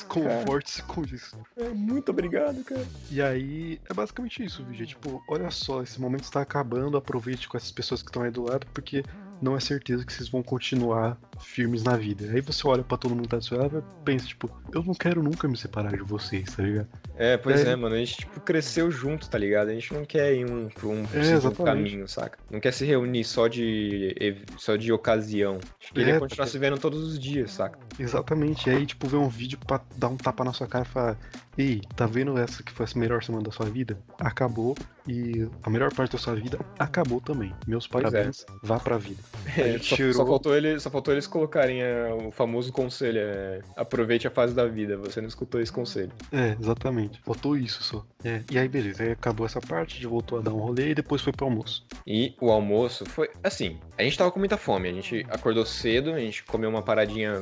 [0.07, 1.37] conforte-se com isso.
[1.55, 2.85] É, muito obrigado, cara.
[3.09, 4.85] E aí, é basicamente isso, vídeo.
[4.85, 8.43] Tipo, olha só, esse momento está acabando, aproveite com essas pessoas que estão aí do
[8.43, 9.03] lado, porque
[9.41, 12.31] não é certeza que vocês vão continuar firmes na vida.
[12.31, 14.83] Aí você olha pra todo mundo que tá do seu lado e pensa, tipo, eu
[14.83, 16.87] não quero nunca me separar de vocês, tá ligado?
[17.23, 17.73] É, pois É.
[17.73, 19.69] é, mano, a gente, tipo, cresceu junto, tá ligado?
[19.69, 21.63] A gente não quer ir um pra um exatamente.
[21.63, 22.39] caminho, saca?
[22.49, 24.15] Não quer se reunir só de,
[24.57, 25.53] só de ocasião.
[25.61, 27.77] A gente queria É, continuar se vendo todos os dias, saca?
[27.99, 28.67] Exatamente.
[28.69, 31.17] E aí, tipo, ver um vídeo pra dar um tapa na sua cara e falar,
[31.57, 33.99] ei, tá vendo essa que foi a melhor semana da sua vida?
[34.19, 34.75] Acabou.
[35.07, 37.51] E a melhor parte da sua vida acabou também.
[37.67, 38.09] Meus Pois é.
[38.11, 39.19] parabéns, vá pra vida.
[39.57, 43.59] É, só, tirou- só faltou ele, só faltou eles colocarem é, o famoso conselho, é,
[43.75, 44.95] aproveite a fase da vida.
[44.97, 46.11] Você não escutou esse conselho.
[46.31, 47.10] É, exatamente.
[47.23, 48.05] Faltou isso só.
[48.23, 49.03] É, e aí, beleza.
[49.03, 51.45] Aí acabou essa parte, a gente voltou a dar um rolê e depois foi pro
[51.45, 51.85] almoço.
[52.05, 53.77] E o almoço foi assim.
[53.97, 54.89] A gente tava com muita fome.
[54.89, 57.41] A gente acordou cedo, a gente comeu uma paradinha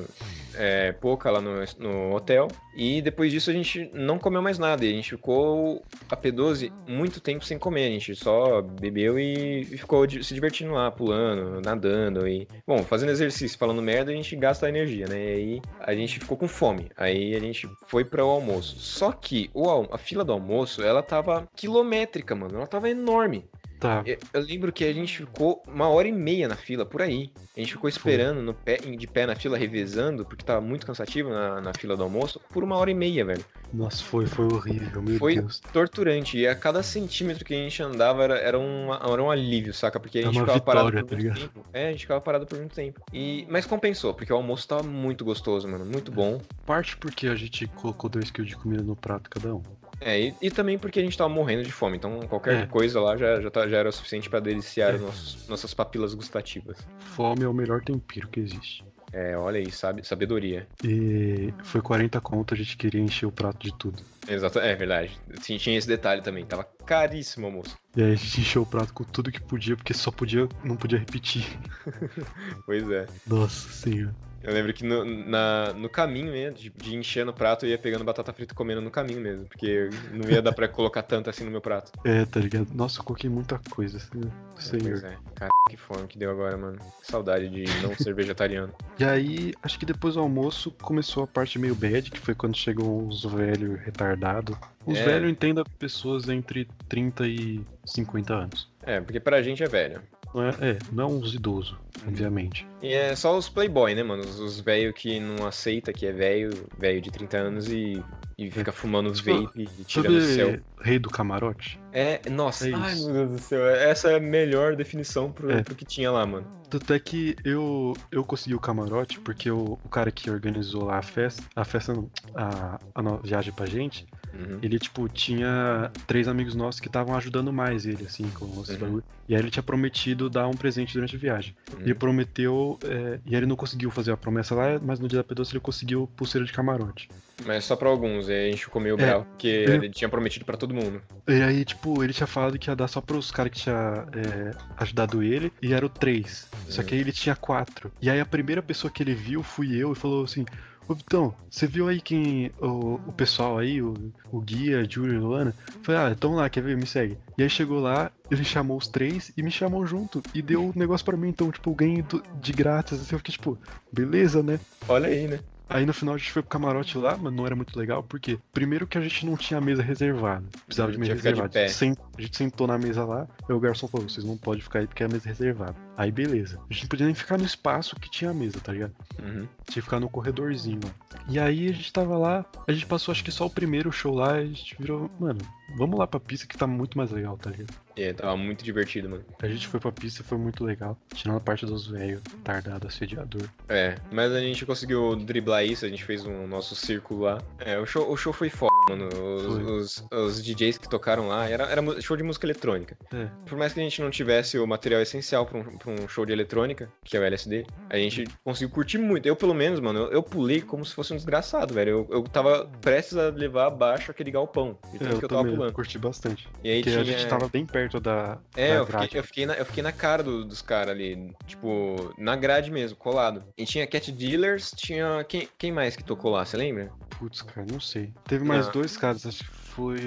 [0.55, 2.47] é, pouca lá no, no hotel.
[2.75, 4.85] E depois disso a gente não comeu mais nada.
[4.85, 7.87] E a gente ficou a P12 muito tempo sem comer.
[7.87, 12.27] A gente só bebeu e ficou se divertindo lá, pulando, nadando.
[12.27, 15.17] E, bom, fazendo exercício, falando merda, a gente gasta energia, né?
[15.17, 16.91] E aí a gente ficou com fome.
[16.97, 18.77] Aí a gente foi para o almoço.
[18.79, 22.57] Só que o, a fila do almoço, ela tava quilométrica, mano.
[22.57, 23.49] Ela tava enorme.
[23.79, 24.03] Tá.
[24.05, 27.31] Eu, eu lembro que a gente ficou uma hora e meia na fila, por aí.
[27.55, 31.29] A gente ficou esperando no pé, de pé na fila, revezando, porque tava muito cansativo
[31.29, 33.45] na, na fila do almoço, por uma hora e meia, velho.
[33.71, 35.61] Nossa, foi, foi horrível, meu Foi Deus.
[35.71, 36.37] torturante.
[36.37, 39.99] E a cada centímetro que a gente andava era, era, um, era um alívio, saca?
[39.99, 41.53] Porque a É gente uma ficava parado vitória, por tá muito ligado?
[41.53, 41.65] tempo.
[41.71, 42.99] É, a gente ficava parado por muito tempo.
[43.13, 45.85] E, mas compensou, porque o almoço tava muito gostoso, mano.
[45.85, 46.41] Muito bom.
[46.65, 49.63] Parte porque a gente colocou dois quilos de comida no prato cada um.
[50.01, 51.97] É, e, e também porque a gente tava morrendo de fome.
[51.97, 52.65] Então qualquer É.
[52.65, 54.95] coisa lá já, já, tá- já era o suficiente pra deliciar É.
[54.95, 56.77] os nossos- nossas papilas gustativas.
[56.99, 58.83] Fome é o melhor tempero que existe.
[59.11, 60.67] É, olha aí, sabe, sabedoria.
[60.83, 64.03] E foi 40 conto, a gente queria encher o prato de tudo.
[64.27, 65.17] Exato, é verdade.
[65.41, 66.45] Tinha, tinha esse detalhe também.
[66.45, 67.75] Tava caríssimo o almoço.
[67.97, 70.75] E aí a gente encheu o prato com tudo que podia, porque só podia, não
[70.75, 71.43] podia repetir.
[72.67, 73.07] Pois é.
[73.25, 74.13] Nossa senhora.
[74.41, 77.77] Eu lembro que no, na, no caminho mesmo, de, de encher no prato, eu ia
[77.77, 79.45] pegando batata frita e comendo no caminho mesmo.
[79.45, 81.91] Porque não ia dar pra colocar tanto assim no meu prato.
[82.05, 82.67] É, tá ligado?
[82.73, 84.21] Nossa, eu coloquei muita coisa, assim,
[84.53, 85.03] Pois senhor.
[85.03, 85.17] é.
[85.35, 86.77] Cara, que fome que deu agora, mano.
[87.01, 88.73] Que saudade de não ser vegetariano.
[88.99, 92.57] E aí, acho que depois do almoço começou a parte meio bad, que foi quando
[92.57, 94.57] chegam os velhos retardados.
[94.85, 95.05] Os É.
[95.05, 98.67] velhos entenda pessoas entre 30 e 50 anos.
[98.83, 100.01] É, porque pra gente é velho.
[100.33, 101.75] Não é, é, não é uns idosos,
[102.07, 102.67] obviamente.
[102.81, 104.23] E é só os playboy, né, mano?
[104.23, 108.03] Os, os velho que não aceita que é velho, velho de 30 anos e,
[108.37, 110.59] e fica fumando Tipo, vape e tirando o céu.
[110.81, 111.79] Rei do Camarote?
[111.91, 115.63] É, nossa, É ai meu Deus do céu, essa é a melhor definição pro, É.
[115.63, 116.45] pro que tinha lá, mano.
[116.69, 120.99] Tanto é que eu, eu consegui o camarote porque o, o cara que organizou lá
[120.99, 121.93] a festa, a festa
[122.35, 124.59] a, a viagem pra gente, Uhum.
[124.61, 128.77] ele, tipo, tinha três amigos nossos que estavam ajudando mais ele, assim, com os Uhum.
[128.77, 129.03] bagulho.
[129.27, 131.55] E aí ele tinha prometido dar um presente durante a viagem.
[131.73, 131.81] Uhum.
[131.81, 135.19] Ele prometeu, é, e aí ele não conseguiu fazer a promessa lá, mas no dia
[135.19, 137.09] da P12 ele conseguiu pulseira de camarote.
[137.45, 138.97] Mas só pra alguns, aí a gente ficou meio É.
[138.97, 141.01] bravo, porque Eu- ele tinha prometido pra todo mundo.
[141.27, 144.51] E aí, tipo, ele tinha falado que ia dar só pros caras que tinha é,
[144.77, 146.49] ajudado ele, e eram três.
[146.67, 147.91] Só que aí ele tinha quatro.
[148.01, 150.43] E aí a primeira pessoa que ele viu fui eu e falou assim.
[150.89, 152.51] Ô Vitão, você viu aí quem.
[152.59, 153.93] O, o pessoal aí, o,
[154.31, 155.53] o guia, Júlio e Luana?
[155.83, 156.75] Falei, ah, então lá, quer ver?
[156.75, 157.15] Me segue.
[157.37, 160.23] E aí chegou lá, ele chamou os três e me chamou junto.
[160.33, 162.03] E deu um negócio pra mim, então, tipo, eu ganhei
[162.41, 162.99] de grátis.
[162.99, 163.55] Assim, eu fiquei, tipo,
[163.91, 164.59] beleza, né?
[164.87, 165.39] Olha aí, né?
[165.71, 168.39] Aí no final a gente foi pro camarote lá, mas não era muito legal, porque
[168.51, 170.43] primeiro que a gente não tinha mesa reservada.
[170.65, 171.49] Precisava de mesa de reservada.
[171.49, 171.65] pé.
[171.65, 174.35] A gente, sen- a gente sentou na mesa lá, aí o garçom falou, vocês não
[174.35, 175.75] podem ficar aí porque é a mesa reservada.
[175.99, 176.57] Aí beleza.
[176.69, 178.95] A gente não podia nem ficar no espaço que tinha a mesa, tá ligado?
[179.21, 179.45] Uhum.
[179.65, 180.91] Tinha que ficar no corredorzinho lá.
[181.27, 184.15] E aí a gente tava lá, a gente passou acho que só o primeiro show
[184.15, 185.41] lá, a gente virou, mano,
[185.75, 187.73] vamos lá pra pista que tá muito mais legal, tá ligado?
[187.97, 189.25] É, tava muito divertido, mano.
[189.41, 190.97] A gente foi pra pista e foi muito legal.
[191.13, 193.49] Tirando a parte dos velhos, tardado, assediador.
[193.67, 197.41] É, mas a gente conseguiu driblar isso, a gente fez um nosso círculo lá.
[197.59, 199.07] É, o show, o show foi foda, mano.
[199.07, 202.97] Os, os, os DJs que tocaram lá, era, era show de música eletrônica.
[203.13, 203.27] É.
[203.45, 206.25] Por mais que a gente não tivesse o material essencial pra um, pra um show
[206.25, 209.25] de eletrônica, que é o LSD, a gente conseguiu curtir muito.
[209.25, 211.89] Eu, pelo menos, mano, eu, eu pulei como se fosse um desgraçado, velho.
[212.09, 214.77] Eu, eu tava prestes a levar abaixo aquele galpão.
[214.99, 215.73] É, eu que eu tava pulando.
[215.73, 216.47] curti bastante.
[216.63, 217.01] E aí Porque tinha...
[217.01, 218.37] a gente tava bem perto da.
[218.55, 221.33] É, da eu fiquei, eu, fiquei na, eu fiquei na cara do- dos caras ali,
[221.45, 223.43] tipo, na grade mesmo, colado.
[223.57, 225.23] E tinha Cat Dealers, tinha.
[225.27, 226.91] Quem, quem mais que tocou lá, você lembra?
[227.17, 228.13] Putz, cara, não sei.
[228.25, 228.71] Teve mais Ah.
[228.71, 229.97] dois caras, acho que foi.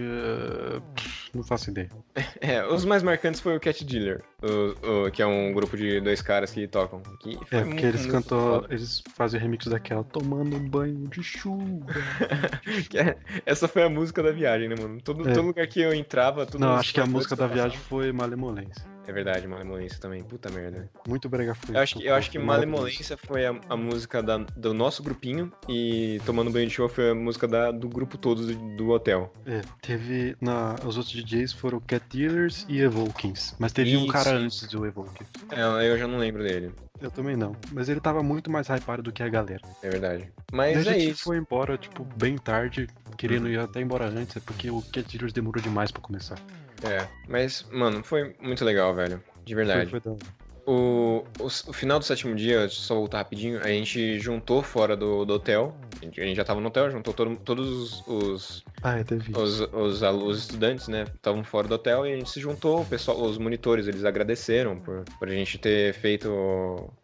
[0.94, 1.88] pff, não faço ideia.
[2.40, 6.00] É, os mais marcantes foi o Cat Dealer, o- o- que é um grupo de
[6.00, 7.00] dois caras que tocam.
[7.20, 8.64] Que É, porque eles cantam.
[8.68, 11.86] Eles fazem o remix daquela Tomando um banho de chuva.
[12.94, 15.00] É- Essa foi a música da viagem, né, mano?
[15.00, 15.32] Todo, É.
[15.32, 16.44] todo lugar que eu entrava.
[16.46, 18.84] todos não, acho que a música da viagem foi Malemolência.
[19.06, 20.22] É verdade, Malemolência também.
[20.22, 20.88] Puta merda.
[21.08, 21.74] Muito brega foi.
[21.76, 25.50] Eu acho que, eu acho que Malemolência foi a, a música da- do nosso grupinho
[25.68, 29.32] e Tomando Banho de Chuva foi a música da- do grupo todo do, do hotel.
[29.44, 30.36] É, teve.
[30.40, 33.54] Na, os outros DJs foram Cat Dealers e Evokings.
[33.58, 34.44] Mas teve um Isso, cara isso.
[34.64, 35.24] antes do Evoking.
[35.50, 36.72] É, eu já não lembro dele.
[37.00, 37.56] Eu também não.
[37.72, 39.62] Mas ele tava muito mais hypado do que a galera.
[39.82, 40.30] É verdade.
[40.52, 41.24] Mas a é gente isso.
[41.24, 42.86] foi embora, tipo, bem tarde,
[43.18, 46.38] querendo ir até embora antes, é porque o Cat Dealers demorou demais pra começar.
[46.84, 47.06] É.
[47.28, 49.22] Mas, mano, foi muito legal, velho.
[49.44, 49.90] De verdade.
[49.90, 50.16] Foi, foi.
[50.64, 55.24] O, o, o final do sétimo dia, só voltar rapidinho, a gente juntou fora do,
[55.24, 55.74] do hotel.
[56.00, 60.02] A gente, a gente já tava no hotel, juntou todo- todos os, Ah, os, os,
[60.02, 61.04] os estudantes, né?
[61.14, 62.80] Estavam fora do hotel e a gente se juntou.
[62.82, 66.30] O pessoal, os monitores, eles agradeceram por, por a gente ter feito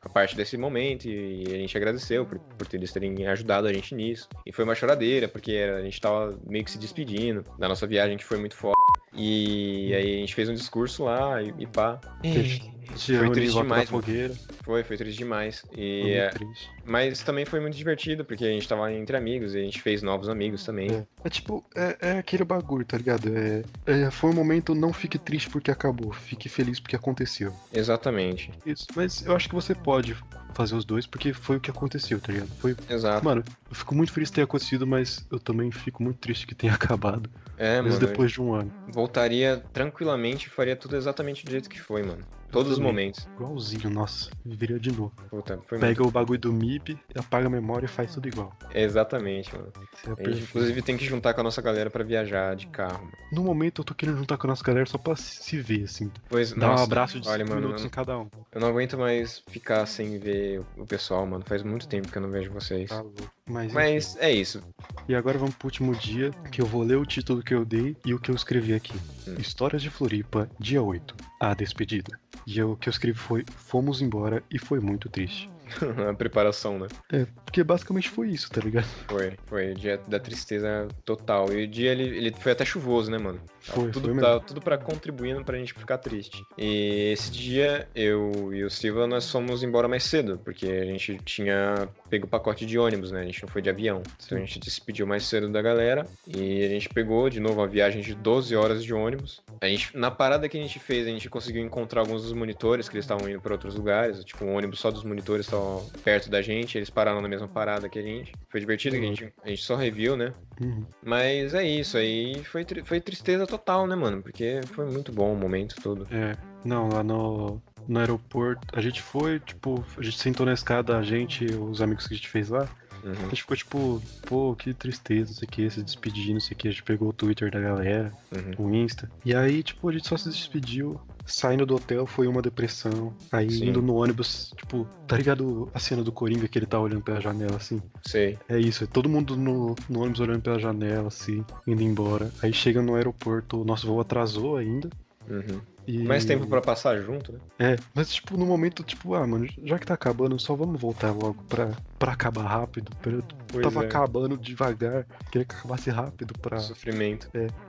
[0.03, 3.95] a parte desse momento e a gente agradeceu por, por eles terem ajudado a gente
[3.95, 4.29] nisso.
[4.47, 8.17] E foi uma choradeira, porque a gente tava meio que se despedindo da nossa viagem,
[8.17, 8.75] que foi muito foda.
[9.15, 12.01] E aí a gente fez um discurso lá e, e pá.
[12.23, 14.35] Teve- Se Foi triste demais, fogueira.
[14.65, 15.61] Foi, foi triste demais.
[15.61, 16.69] Foi E, é, triste.
[16.85, 20.03] mas também foi muito divertido, porque a gente tava entre amigos e a gente fez
[20.03, 20.91] novos amigos também.
[20.91, 23.29] É, é tipo, é, é aquele bagulho, tá ligado?
[23.37, 27.53] É, é, foi um momento, não fique triste porque acabou, fique feliz porque aconteceu.
[27.73, 28.51] Exatamente.
[28.65, 30.17] Isso, mas eu acho que você pode
[30.55, 32.51] fazer os dois porque foi o que aconteceu, tá ligado?
[32.59, 32.77] Foi.
[32.89, 33.25] Exato.
[33.25, 36.55] Mano, eu fico muito feliz de ter acontecido, mas eu também fico muito triste que
[36.55, 37.31] tenha acabado.
[37.57, 38.07] É, mesmo mano.
[38.07, 38.73] depois de um ano.
[38.87, 42.25] Voltaria tranquilamente e faria tudo exatamente do jeito que foi, mano.
[42.51, 43.29] Todos os momentos.
[43.35, 45.13] Igualzinho, nossa, viveria de novo.
[45.31, 46.09] Puta, foi Pega muito.
[46.09, 48.57] o bagulho do MIB, apaga a memória e faz tudo igual.
[48.75, 49.69] Exatamente, mano.
[49.75, 50.45] É A gente, perfeito.
[50.45, 53.13] inclusive, tem que juntar com a nossa galera pra viajar de carro, mano.
[53.33, 56.11] No momento eu tô querendo juntar com a nossa galera só pra se ver, assim.
[56.29, 58.29] Pois, Dar nossa, um abraço de olha, 5 mano, minutos eu em cada um.
[58.53, 61.45] eu não aguento mais ficar sem ver o pessoal, mano.
[61.47, 62.89] Faz muito tempo que eu não vejo vocês.
[62.89, 63.31] Tá louco.
[63.47, 63.73] Mas.
[63.73, 64.63] Mas é isso.
[65.09, 67.97] E agora vamos pro último dia, que eu vou ler o título que eu dei
[68.05, 68.93] e o que eu escrevi aqui.
[69.27, 69.37] Hum.
[69.39, 71.15] Histórias de Floripa, dia 8.
[71.41, 72.19] A despedida.
[72.51, 75.51] E o que eu escrevi foi: Fomos embora e foi muito triste.
[76.09, 76.87] a preparação, né?
[77.13, 78.87] É, porque basicamente foi isso, tá ligado?
[79.07, 81.53] Foi, foi o dia da tristeza total.
[81.53, 83.39] E o dia ele, ele foi até chuvoso, né, mano?
[83.69, 86.45] Foi, tudo, foi tava tudo pra contribuindo pra gente ficar triste.
[86.57, 91.19] E esse dia, eu e o Silva, nós fomos embora mais cedo, porque a gente
[91.25, 93.21] tinha pego o pacote de ônibus, né?
[93.21, 94.03] A gente não foi de avião.
[94.25, 97.61] Então a gente se despediu mais cedo da galera e a gente pegou de novo
[97.61, 99.43] uma viagem de 12 horas de ônibus.
[99.61, 102.89] A gente, na parada que a gente fez, a gente conseguiu encontrar alguns dos monitores
[102.89, 104.25] que eles estavam indo pra outros lugares.
[104.25, 107.89] Tipo, um ônibus só dos monitores estavam perto da gente, eles pararam na mesma parada
[107.89, 108.33] que a gente.
[108.49, 110.33] Foi divertido, que a gente, a gente só reviu, né?
[110.61, 110.85] Uhum.
[111.03, 114.23] Mas é isso, aí foi, foi tristeza total, né, mano?
[114.23, 116.07] Porque foi muito bom o momento todo.
[116.11, 120.97] É, não, lá no, no aeroporto, a gente foi, tipo, a gente sentou na escada,
[120.97, 122.69] a gente, os amigos que a gente fez lá,
[123.05, 123.15] a Uhum.
[123.31, 126.59] gente ficou tipo, pô, que tristeza, não sei o que, se despedindo, não sei o
[126.59, 128.13] que, a gente pegou o Twitter da galera,
[128.59, 128.67] Uhum.
[128.71, 132.43] o Insta, e aí, tipo, a gente só se despediu, saindo do hotel foi uma
[132.43, 133.69] depressão, aí Sim.
[133.69, 137.21] indo no ônibus, tipo, tá ligado a cena do Coringa que ele tá olhando pela
[137.21, 137.81] janela, assim?
[138.03, 138.39] Sei.
[138.49, 142.53] É isso, é todo mundo no, no ônibus olhando pela janela, assim, indo embora, aí
[142.53, 144.89] chega no aeroporto, o nosso voo atrasou ainda,
[145.29, 145.61] Uhum.
[145.89, 145.99] E...
[146.05, 147.39] Mais tempo pra passar junto, né?
[147.59, 151.11] É, mas tipo, no momento, tipo, ah, mano, já que tá acabando, só vamos voltar
[151.13, 152.93] logo pra, pra acabar rápido.
[153.07, 153.87] Eu Pois tava é.
[153.87, 156.59] acabando devagar, queria que acabasse rápido pra.
[156.59, 157.29] Sofrimento.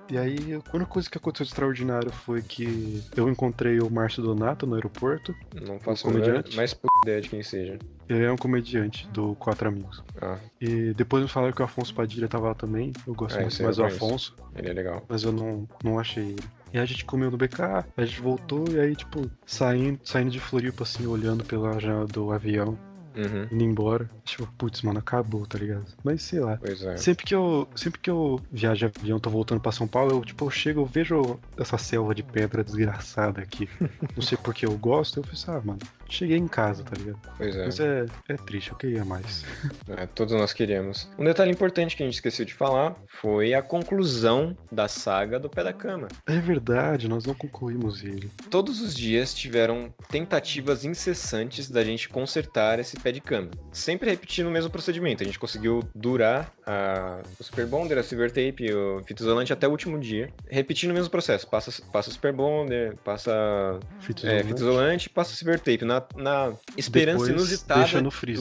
[0.10, 4.22] E aí, a única coisa que aconteceu de extraordinário foi que eu encontrei o Márcio
[4.22, 5.34] Donato no aeroporto.
[5.66, 6.56] Não faço menor- comediante?
[6.58, 6.86] mais p...
[7.04, 7.80] ideia de quem seja.
[8.10, 10.04] Ele é um comediante do Quatro Amigos.
[10.22, 12.92] Ah, E depois me falaram que o Afonso Padilha tava lá também.
[13.08, 13.86] Eu gosto Ah, muito mais do.
[13.86, 15.06] Afonso, ele é legal.
[15.08, 16.44] mas eu não, não achei ele.
[16.74, 20.32] E aí a gente comeu no BK, a gente voltou e aí, tipo, saindo, saindo
[20.32, 22.78] de Floripa, assim, olhando pela janela do avião.
[23.16, 23.48] Uhum.
[23.52, 24.10] indo embora.
[24.24, 25.86] Tipo, putz, mano, acabou, tá ligado?
[26.04, 26.60] Mas sei lá.
[26.64, 26.96] É.
[26.96, 30.22] Sempre que eu, sempre que eu viajo de avião, tô voltando pra São Paulo, eu,
[30.24, 33.68] tipo, eu chego, eu vejo essa selva de pedra desgraçada aqui.
[34.16, 35.80] Não sei porque eu gosto, eu penso, ah, mano,
[36.14, 37.20] cheguei em casa, tá ligado?
[37.38, 37.66] Pois é.
[37.66, 39.44] Mas é, é triste, eu queria mais.
[39.98, 41.10] É, todos nós queríamos.
[41.18, 45.50] Um detalhe importante que a gente esqueceu de falar foi a conclusão da saga do
[45.50, 46.08] Pé da Cama.
[46.28, 48.30] É verdade, nós não concluímos ele.
[48.52, 53.50] Todos os dias tiveram tentativas incessantes da gente consertar esse pé de cama.
[53.72, 55.24] Sempre repetindo o mesmo procedimento.
[55.24, 59.68] A gente conseguiu durar a, o Super Bonder, a Silver Tape, o fita isolante até
[59.68, 60.30] o último dia.
[60.50, 61.48] Repetindo o mesmo processo.
[61.50, 64.48] Passa, passa o Super Bonder, passa Fita é, isolante.
[64.48, 65.84] fita isolante, passa o Silver Tape.
[65.84, 67.82] Na, na esperança Depois inusitada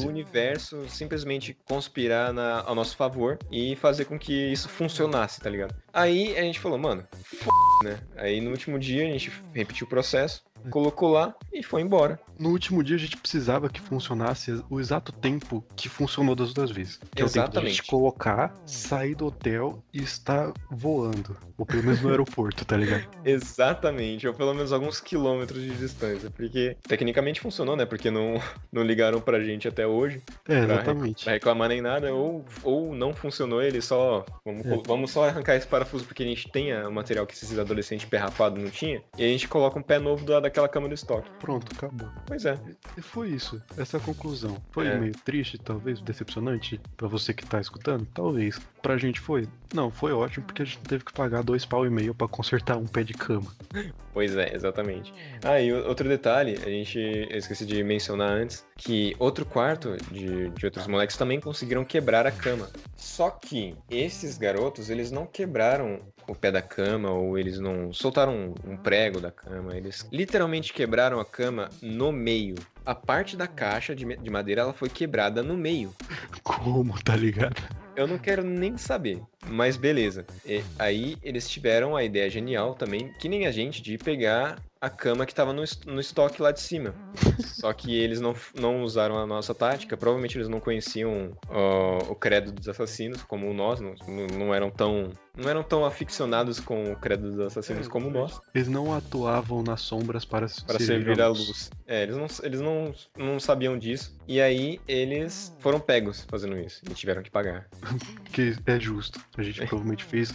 [0.02, 5.48] do universo simplesmente conspirar na- ao nosso favor e fazer com que isso funcionasse, tá
[5.50, 5.74] ligado?
[5.92, 7.46] Aí a gente falou, mano, f
[7.84, 7.98] né?
[8.16, 12.18] Aí no último dia a gente repetiu o processo, colocou lá e foi embora.
[12.38, 16.70] No último dia a gente precisava que funcionasse o exato tempo que funcionou das outras
[16.70, 17.00] vezes.
[17.14, 17.70] Que é o tempo da Exatamente.
[17.76, 21.36] gente colocar, sair do hotel e estar voando.
[21.56, 23.04] Ou pelo menos no aeroporto, tá ligado?
[23.24, 27.84] Exatamente, ou pelo menos alguns quilômetros de distância, porque tecnicamente funcionou, né?
[27.86, 28.34] Porque não,
[28.72, 31.24] não ligaram pra gente até hoje É, Pra exatamente.
[31.24, 34.24] pra reclamar nem nada, ou, ou não funcionou, ele só.
[34.44, 34.82] Vamos, É.
[34.86, 38.62] vamos só arrancar esse parafuso porque a gente tem o material que esses adolescentes perrapados
[38.62, 41.30] não tinha, e a gente coloca um pé novo da, daquela cama do estoque.
[41.38, 42.08] Pronto, acabou.
[42.26, 42.58] Pois é.
[42.96, 44.56] E foi isso, essa é a conclusão.
[44.72, 44.96] Foi É.
[44.98, 48.06] meio triste, talvez, decepcionante pra você que tá escutando?
[48.14, 48.58] Talvez.
[48.80, 49.46] Pra gente foi?
[49.74, 52.78] Não, foi ótimo porque a gente teve que pagar dois pau e meio pra consertar
[52.78, 53.52] um pé de cama.
[54.14, 55.12] Pois é, exatamente.
[55.44, 60.48] Ah, e outro detalhe, a gente eu esqueci de mencionar antes, que outro quarto de,
[60.50, 62.70] de outros moleques também conseguiram quebrar a cama.
[62.96, 68.54] Só que esses garotos, eles não quebraram o pé da cama, ou eles não soltaram
[68.66, 72.54] um, um prego da cama, eles literalmente quebraram a cama no meio.
[72.84, 75.94] A parte da caixa de, de madeira, ela foi quebrada no meio.
[76.42, 77.56] Como, tá ligado?
[77.96, 80.24] Eu não quero nem saber, mas beleza.
[80.46, 84.88] E aí eles tiveram a ideia genial também, que nem a gente, de pegar a
[84.88, 86.94] cama que tava no, no estoque lá de cima.
[87.44, 92.14] Só que eles não, não usaram a nossa tática, provavelmente eles não conheciam ó, o
[92.14, 93.94] credo dos assassinos, como nós, não,
[94.36, 95.10] não- eram tão.
[95.36, 99.80] Não eram tão aficionados com o credo dos assassinos como nós, Eles não atuavam nas
[99.82, 101.70] sombras para, para servir a luz.
[101.86, 104.16] É, eles, não, eles não, não sabiam disso.
[104.26, 106.82] E aí eles foram pegos fazendo isso.
[106.90, 107.68] E tiveram que pagar.
[108.32, 109.20] Que é justo.
[109.36, 110.32] A gente provavelmente fez.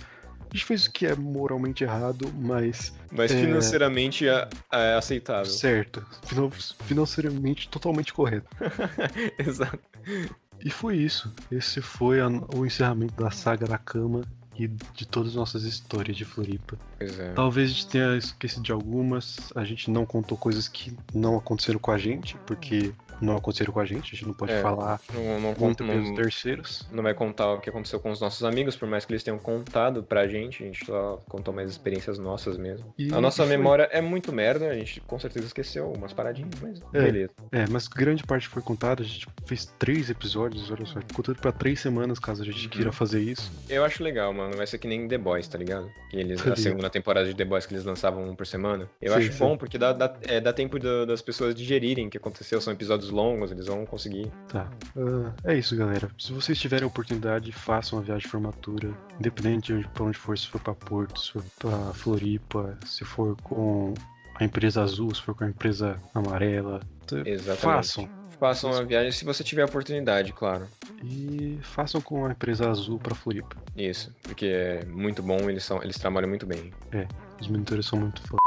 [0.53, 3.41] A gente fez o que é moralmente errado, mas Mas É.
[3.41, 5.45] financeiramente é, é aceitável.
[5.51, 6.05] certo.
[6.27, 6.51] Finan-
[6.85, 8.47] Financeiramente totalmente correto.
[9.39, 9.79] Exato.
[10.63, 11.33] E foi isso.
[11.51, 14.21] Esse foi a- o encerramento da saga da cama
[14.55, 16.77] e de todas as nossas histórias de Floripa.
[16.99, 17.33] Pois é.
[17.33, 21.79] Talvez a gente tenha esquecido de algumas, a gente não contou coisas que não aconteceram
[21.79, 24.61] com a gente, porque não aconteceram com a gente, a gente não pode É.
[24.61, 26.87] falar Não, não, muito não, pelos terceiros.
[26.91, 29.37] não vai contar o que aconteceu com os nossos amigos, por mais que eles tenham
[29.39, 32.93] contado pra gente, a gente só contou mais experiências nossas mesmo.
[32.97, 33.55] E a nossa foi.
[33.57, 37.01] memória é muito merda, a gente com certeza esqueceu umas paradinhas, mas É.
[37.03, 37.31] beleza.
[37.51, 41.51] É, mas grande parte foi contada, a gente fez três episódios, olha só, contando pra
[41.51, 42.69] três semanas caso a gente Uhum.
[42.69, 43.51] queira fazer isso.
[43.69, 44.55] Eu acho legal, mano.
[44.57, 45.89] Vai ser que nem The Boys, tá ligado?
[46.09, 48.89] Que eles, Tá a segunda temporada de The Boys que eles lançavam um por semana.
[49.01, 49.39] Eu Sim, acho sim.
[49.39, 52.59] bom, porque dá, dá, é, dá tempo do- das pessoas digerirem o que aconteceu.
[52.61, 54.29] São episódios longos, eles vão conseguir.
[54.49, 54.67] Tá.
[54.97, 56.09] Ah, é isso, galera.
[56.19, 58.89] Se vocês tiverem a oportunidade, façam a viagem de formatura.
[59.19, 63.05] Independente de onde, pra onde for, se for pra Porto, se for pra Floripa, se
[63.05, 63.93] for com
[64.35, 66.81] a empresa azul, se for com a empresa amarela.
[67.07, 67.61] t- Exatamente.
[67.61, 68.09] Façam.
[68.39, 70.67] Façam a viagem se você tiver a oportunidade, claro.
[71.01, 73.55] E façam com a empresa azul pra Floripa.
[73.77, 76.73] Isso, porque é muito bom, eles, são, eles trabalham muito bem.
[77.41, 78.41] Os monitores são muito foda.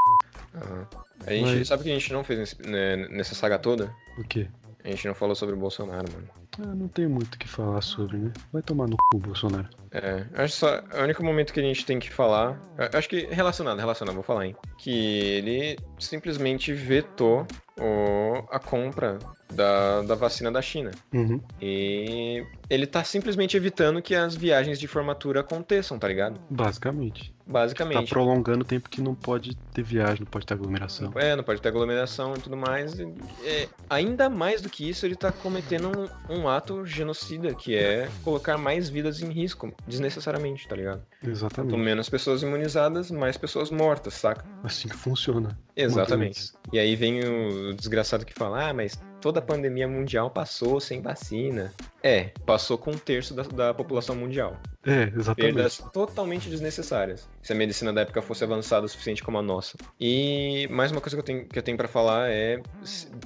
[0.55, 0.87] Aham.
[1.27, 3.93] A gente, Mas- Sabe o que a gente não fez nesse- né, nessa saga toda?
[4.19, 4.49] O quê?
[4.85, 6.29] A gente não falou sobre o Bolsonaro, mano.
[6.61, 8.33] Ah, não tem muito o que falar sobre, né?
[8.53, 9.69] Vai tomar no cu, Bolsonaro.
[9.93, 10.81] É, acho só.
[10.95, 12.59] O único momento que a gente tem que falar.
[12.79, 14.57] eu Acho que relacionado, relacionado, vou falar, hein?
[14.79, 17.47] Que ele simplesmente vetou
[17.79, 19.19] o, a compra
[19.53, 20.93] da, da vacina da China.
[21.13, 21.41] Uhum.
[21.61, 26.41] E ele tá simplesmente evitando que as viagens de formatura aconteçam, tá ligado?
[26.49, 27.35] Basicamente.
[27.47, 28.11] Tá Basicamente.
[28.11, 31.13] prolongando o tempo que não pode ter viagem, não pode ter aglomeração.
[31.15, 32.99] É, não pode ter aglomeração e tudo mais.
[32.99, 33.07] E,
[33.45, 35.93] é, ainda mais do que isso, ele tá cometendo
[36.29, 41.03] um, um ato genocida, que é colocar mais vidas em risco, desnecessariamente, tá ligado?
[41.21, 41.77] Quanto Exatamente.
[41.77, 44.45] menos pessoas imunizadas, mais pessoas mortas, saca?
[44.65, 45.57] Assim que funciona.
[45.77, 46.53] Exatamente.
[46.73, 51.03] E aí vem o desgraçado que fala, ah, mas toda a pandemia mundial passou sem
[51.03, 51.73] vacina.
[52.03, 54.57] É, passou com um terço da, da população mundial.
[54.87, 55.55] É, exatamente.
[55.55, 57.29] Perdas totalmente desnecessárias.
[57.43, 59.77] Se a medicina da época fosse avançada o suficiente como a nossa.
[60.01, 62.63] E mais uma coisa que eu tenho, que eu tenho para falar é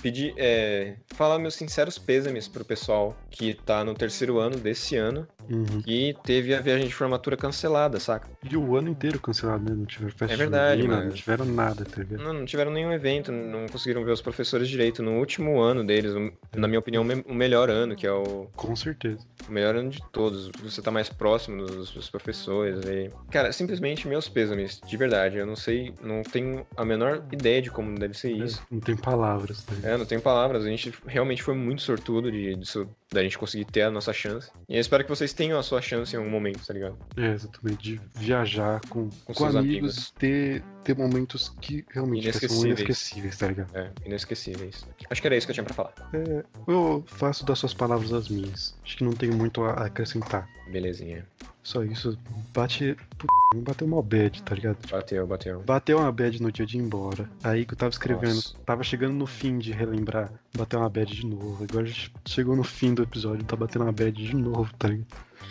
[0.02, 5.28] pedir, é, falar meus sinceros pêsames pro pessoal que tá no terceiro ano desse ano
[5.50, 5.82] Uhum.
[5.84, 8.28] e teve a viagem de formatura cancelada, saca?
[8.48, 9.74] E o ano inteiro cancelado, né?
[9.76, 12.22] Não tiveram festa É verdade, junina, não tiveram nada, ligado?
[12.22, 16.12] Não, não tiveram nenhum evento, não conseguiram ver os professores direito no último ano deles,
[16.54, 19.24] na minha opinião, o me- o melhor ano, que é o, Com certeza.
[19.48, 20.50] o melhor ano de todos.
[20.62, 22.80] Você tá mais próximo dos, dos professores.
[22.86, 23.10] E...
[23.30, 25.36] Cara, simplesmente meus pêsames, de verdade.
[25.38, 28.62] Eu não sei, não tenho a menor ideia de como deve ser isso.
[28.70, 29.92] Não tem palavras, ligado?
[29.92, 30.64] É, não tenho palavras.
[30.64, 34.50] A gente realmente foi muito sortudo de, disso, da gente conseguir ter a nossa chance.
[34.68, 36.96] E eu espero que vocês tenham a sua chance em algum momento, tá ligado?
[37.16, 37.80] É, exatamente.
[37.82, 40.14] De viajar com, com, seus amigos, amigos.
[40.18, 42.64] ter, ter momentos que realmente Inesquecíveis.
[42.80, 43.76] inesquecíveis, tá ligado?
[43.76, 44.86] É, inesquecíveis.
[45.10, 45.92] Acho que era isso que eu tinha pra falar.
[46.12, 48.74] É, eu faço das suas palavras as minhas.
[48.84, 50.48] Acho que não tenho muito a acrescentar.
[50.70, 51.26] Belezinha.
[51.62, 52.16] Só isso.
[52.54, 52.96] Bate.
[53.18, 54.78] Puta, bateu uma bad, tá ligado?
[54.90, 55.60] Bateu, bateu.
[55.60, 57.28] Bateu uma bad no dia de ir embora.
[57.42, 58.54] Aí que eu tava escrevendo, Nossa.
[58.64, 61.66] tava chegando no fim de relembrar, bateu uma bad de novo.
[61.68, 61.86] Agora
[62.26, 65.06] chegou no fim do episódio, tá batendo uma bad de novo, tá ligado?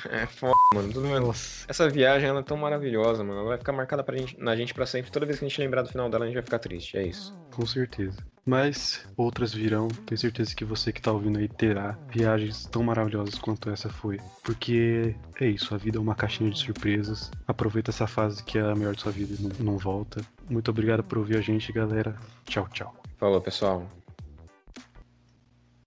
[0.10, 0.94] É foda, mano.
[0.94, 1.20] Tudo bem.
[1.20, 1.66] Nossa.
[1.68, 3.40] Essa viagem ela é tão maravilhosa, mano.
[3.40, 5.12] Ela vai ficar marcada pra gente, na gente pra sempre.
[5.12, 6.98] Toda vez que a gente lembrar do final dela, a gente vai ficar triste.
[6.98, 7.36] É isso.
[7.52, 8.18] Com certeza.
[8.46, 9.88] Mas outras virão.
[9.88, 14.20] Tenho certeza que você que tá ouvindo aí terá viagens tão maravilhosas quanto essa foi.
[14.44, 17.30] Porque é isso, a vida é uma caixinha de surpresas.
[17.48, 20.22] Aproveita essa fase que é a melhor da sua vida e não, não volta.
[20.50, 22.16] Muito obrigado por ouvir a gente, galera.
[22.46, 22.96] Tchau, tchau.
[23.18, 23.86] Falou, pessoal.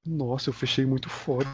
[0.06, 1.52] Nossa, eu fechei muito foda.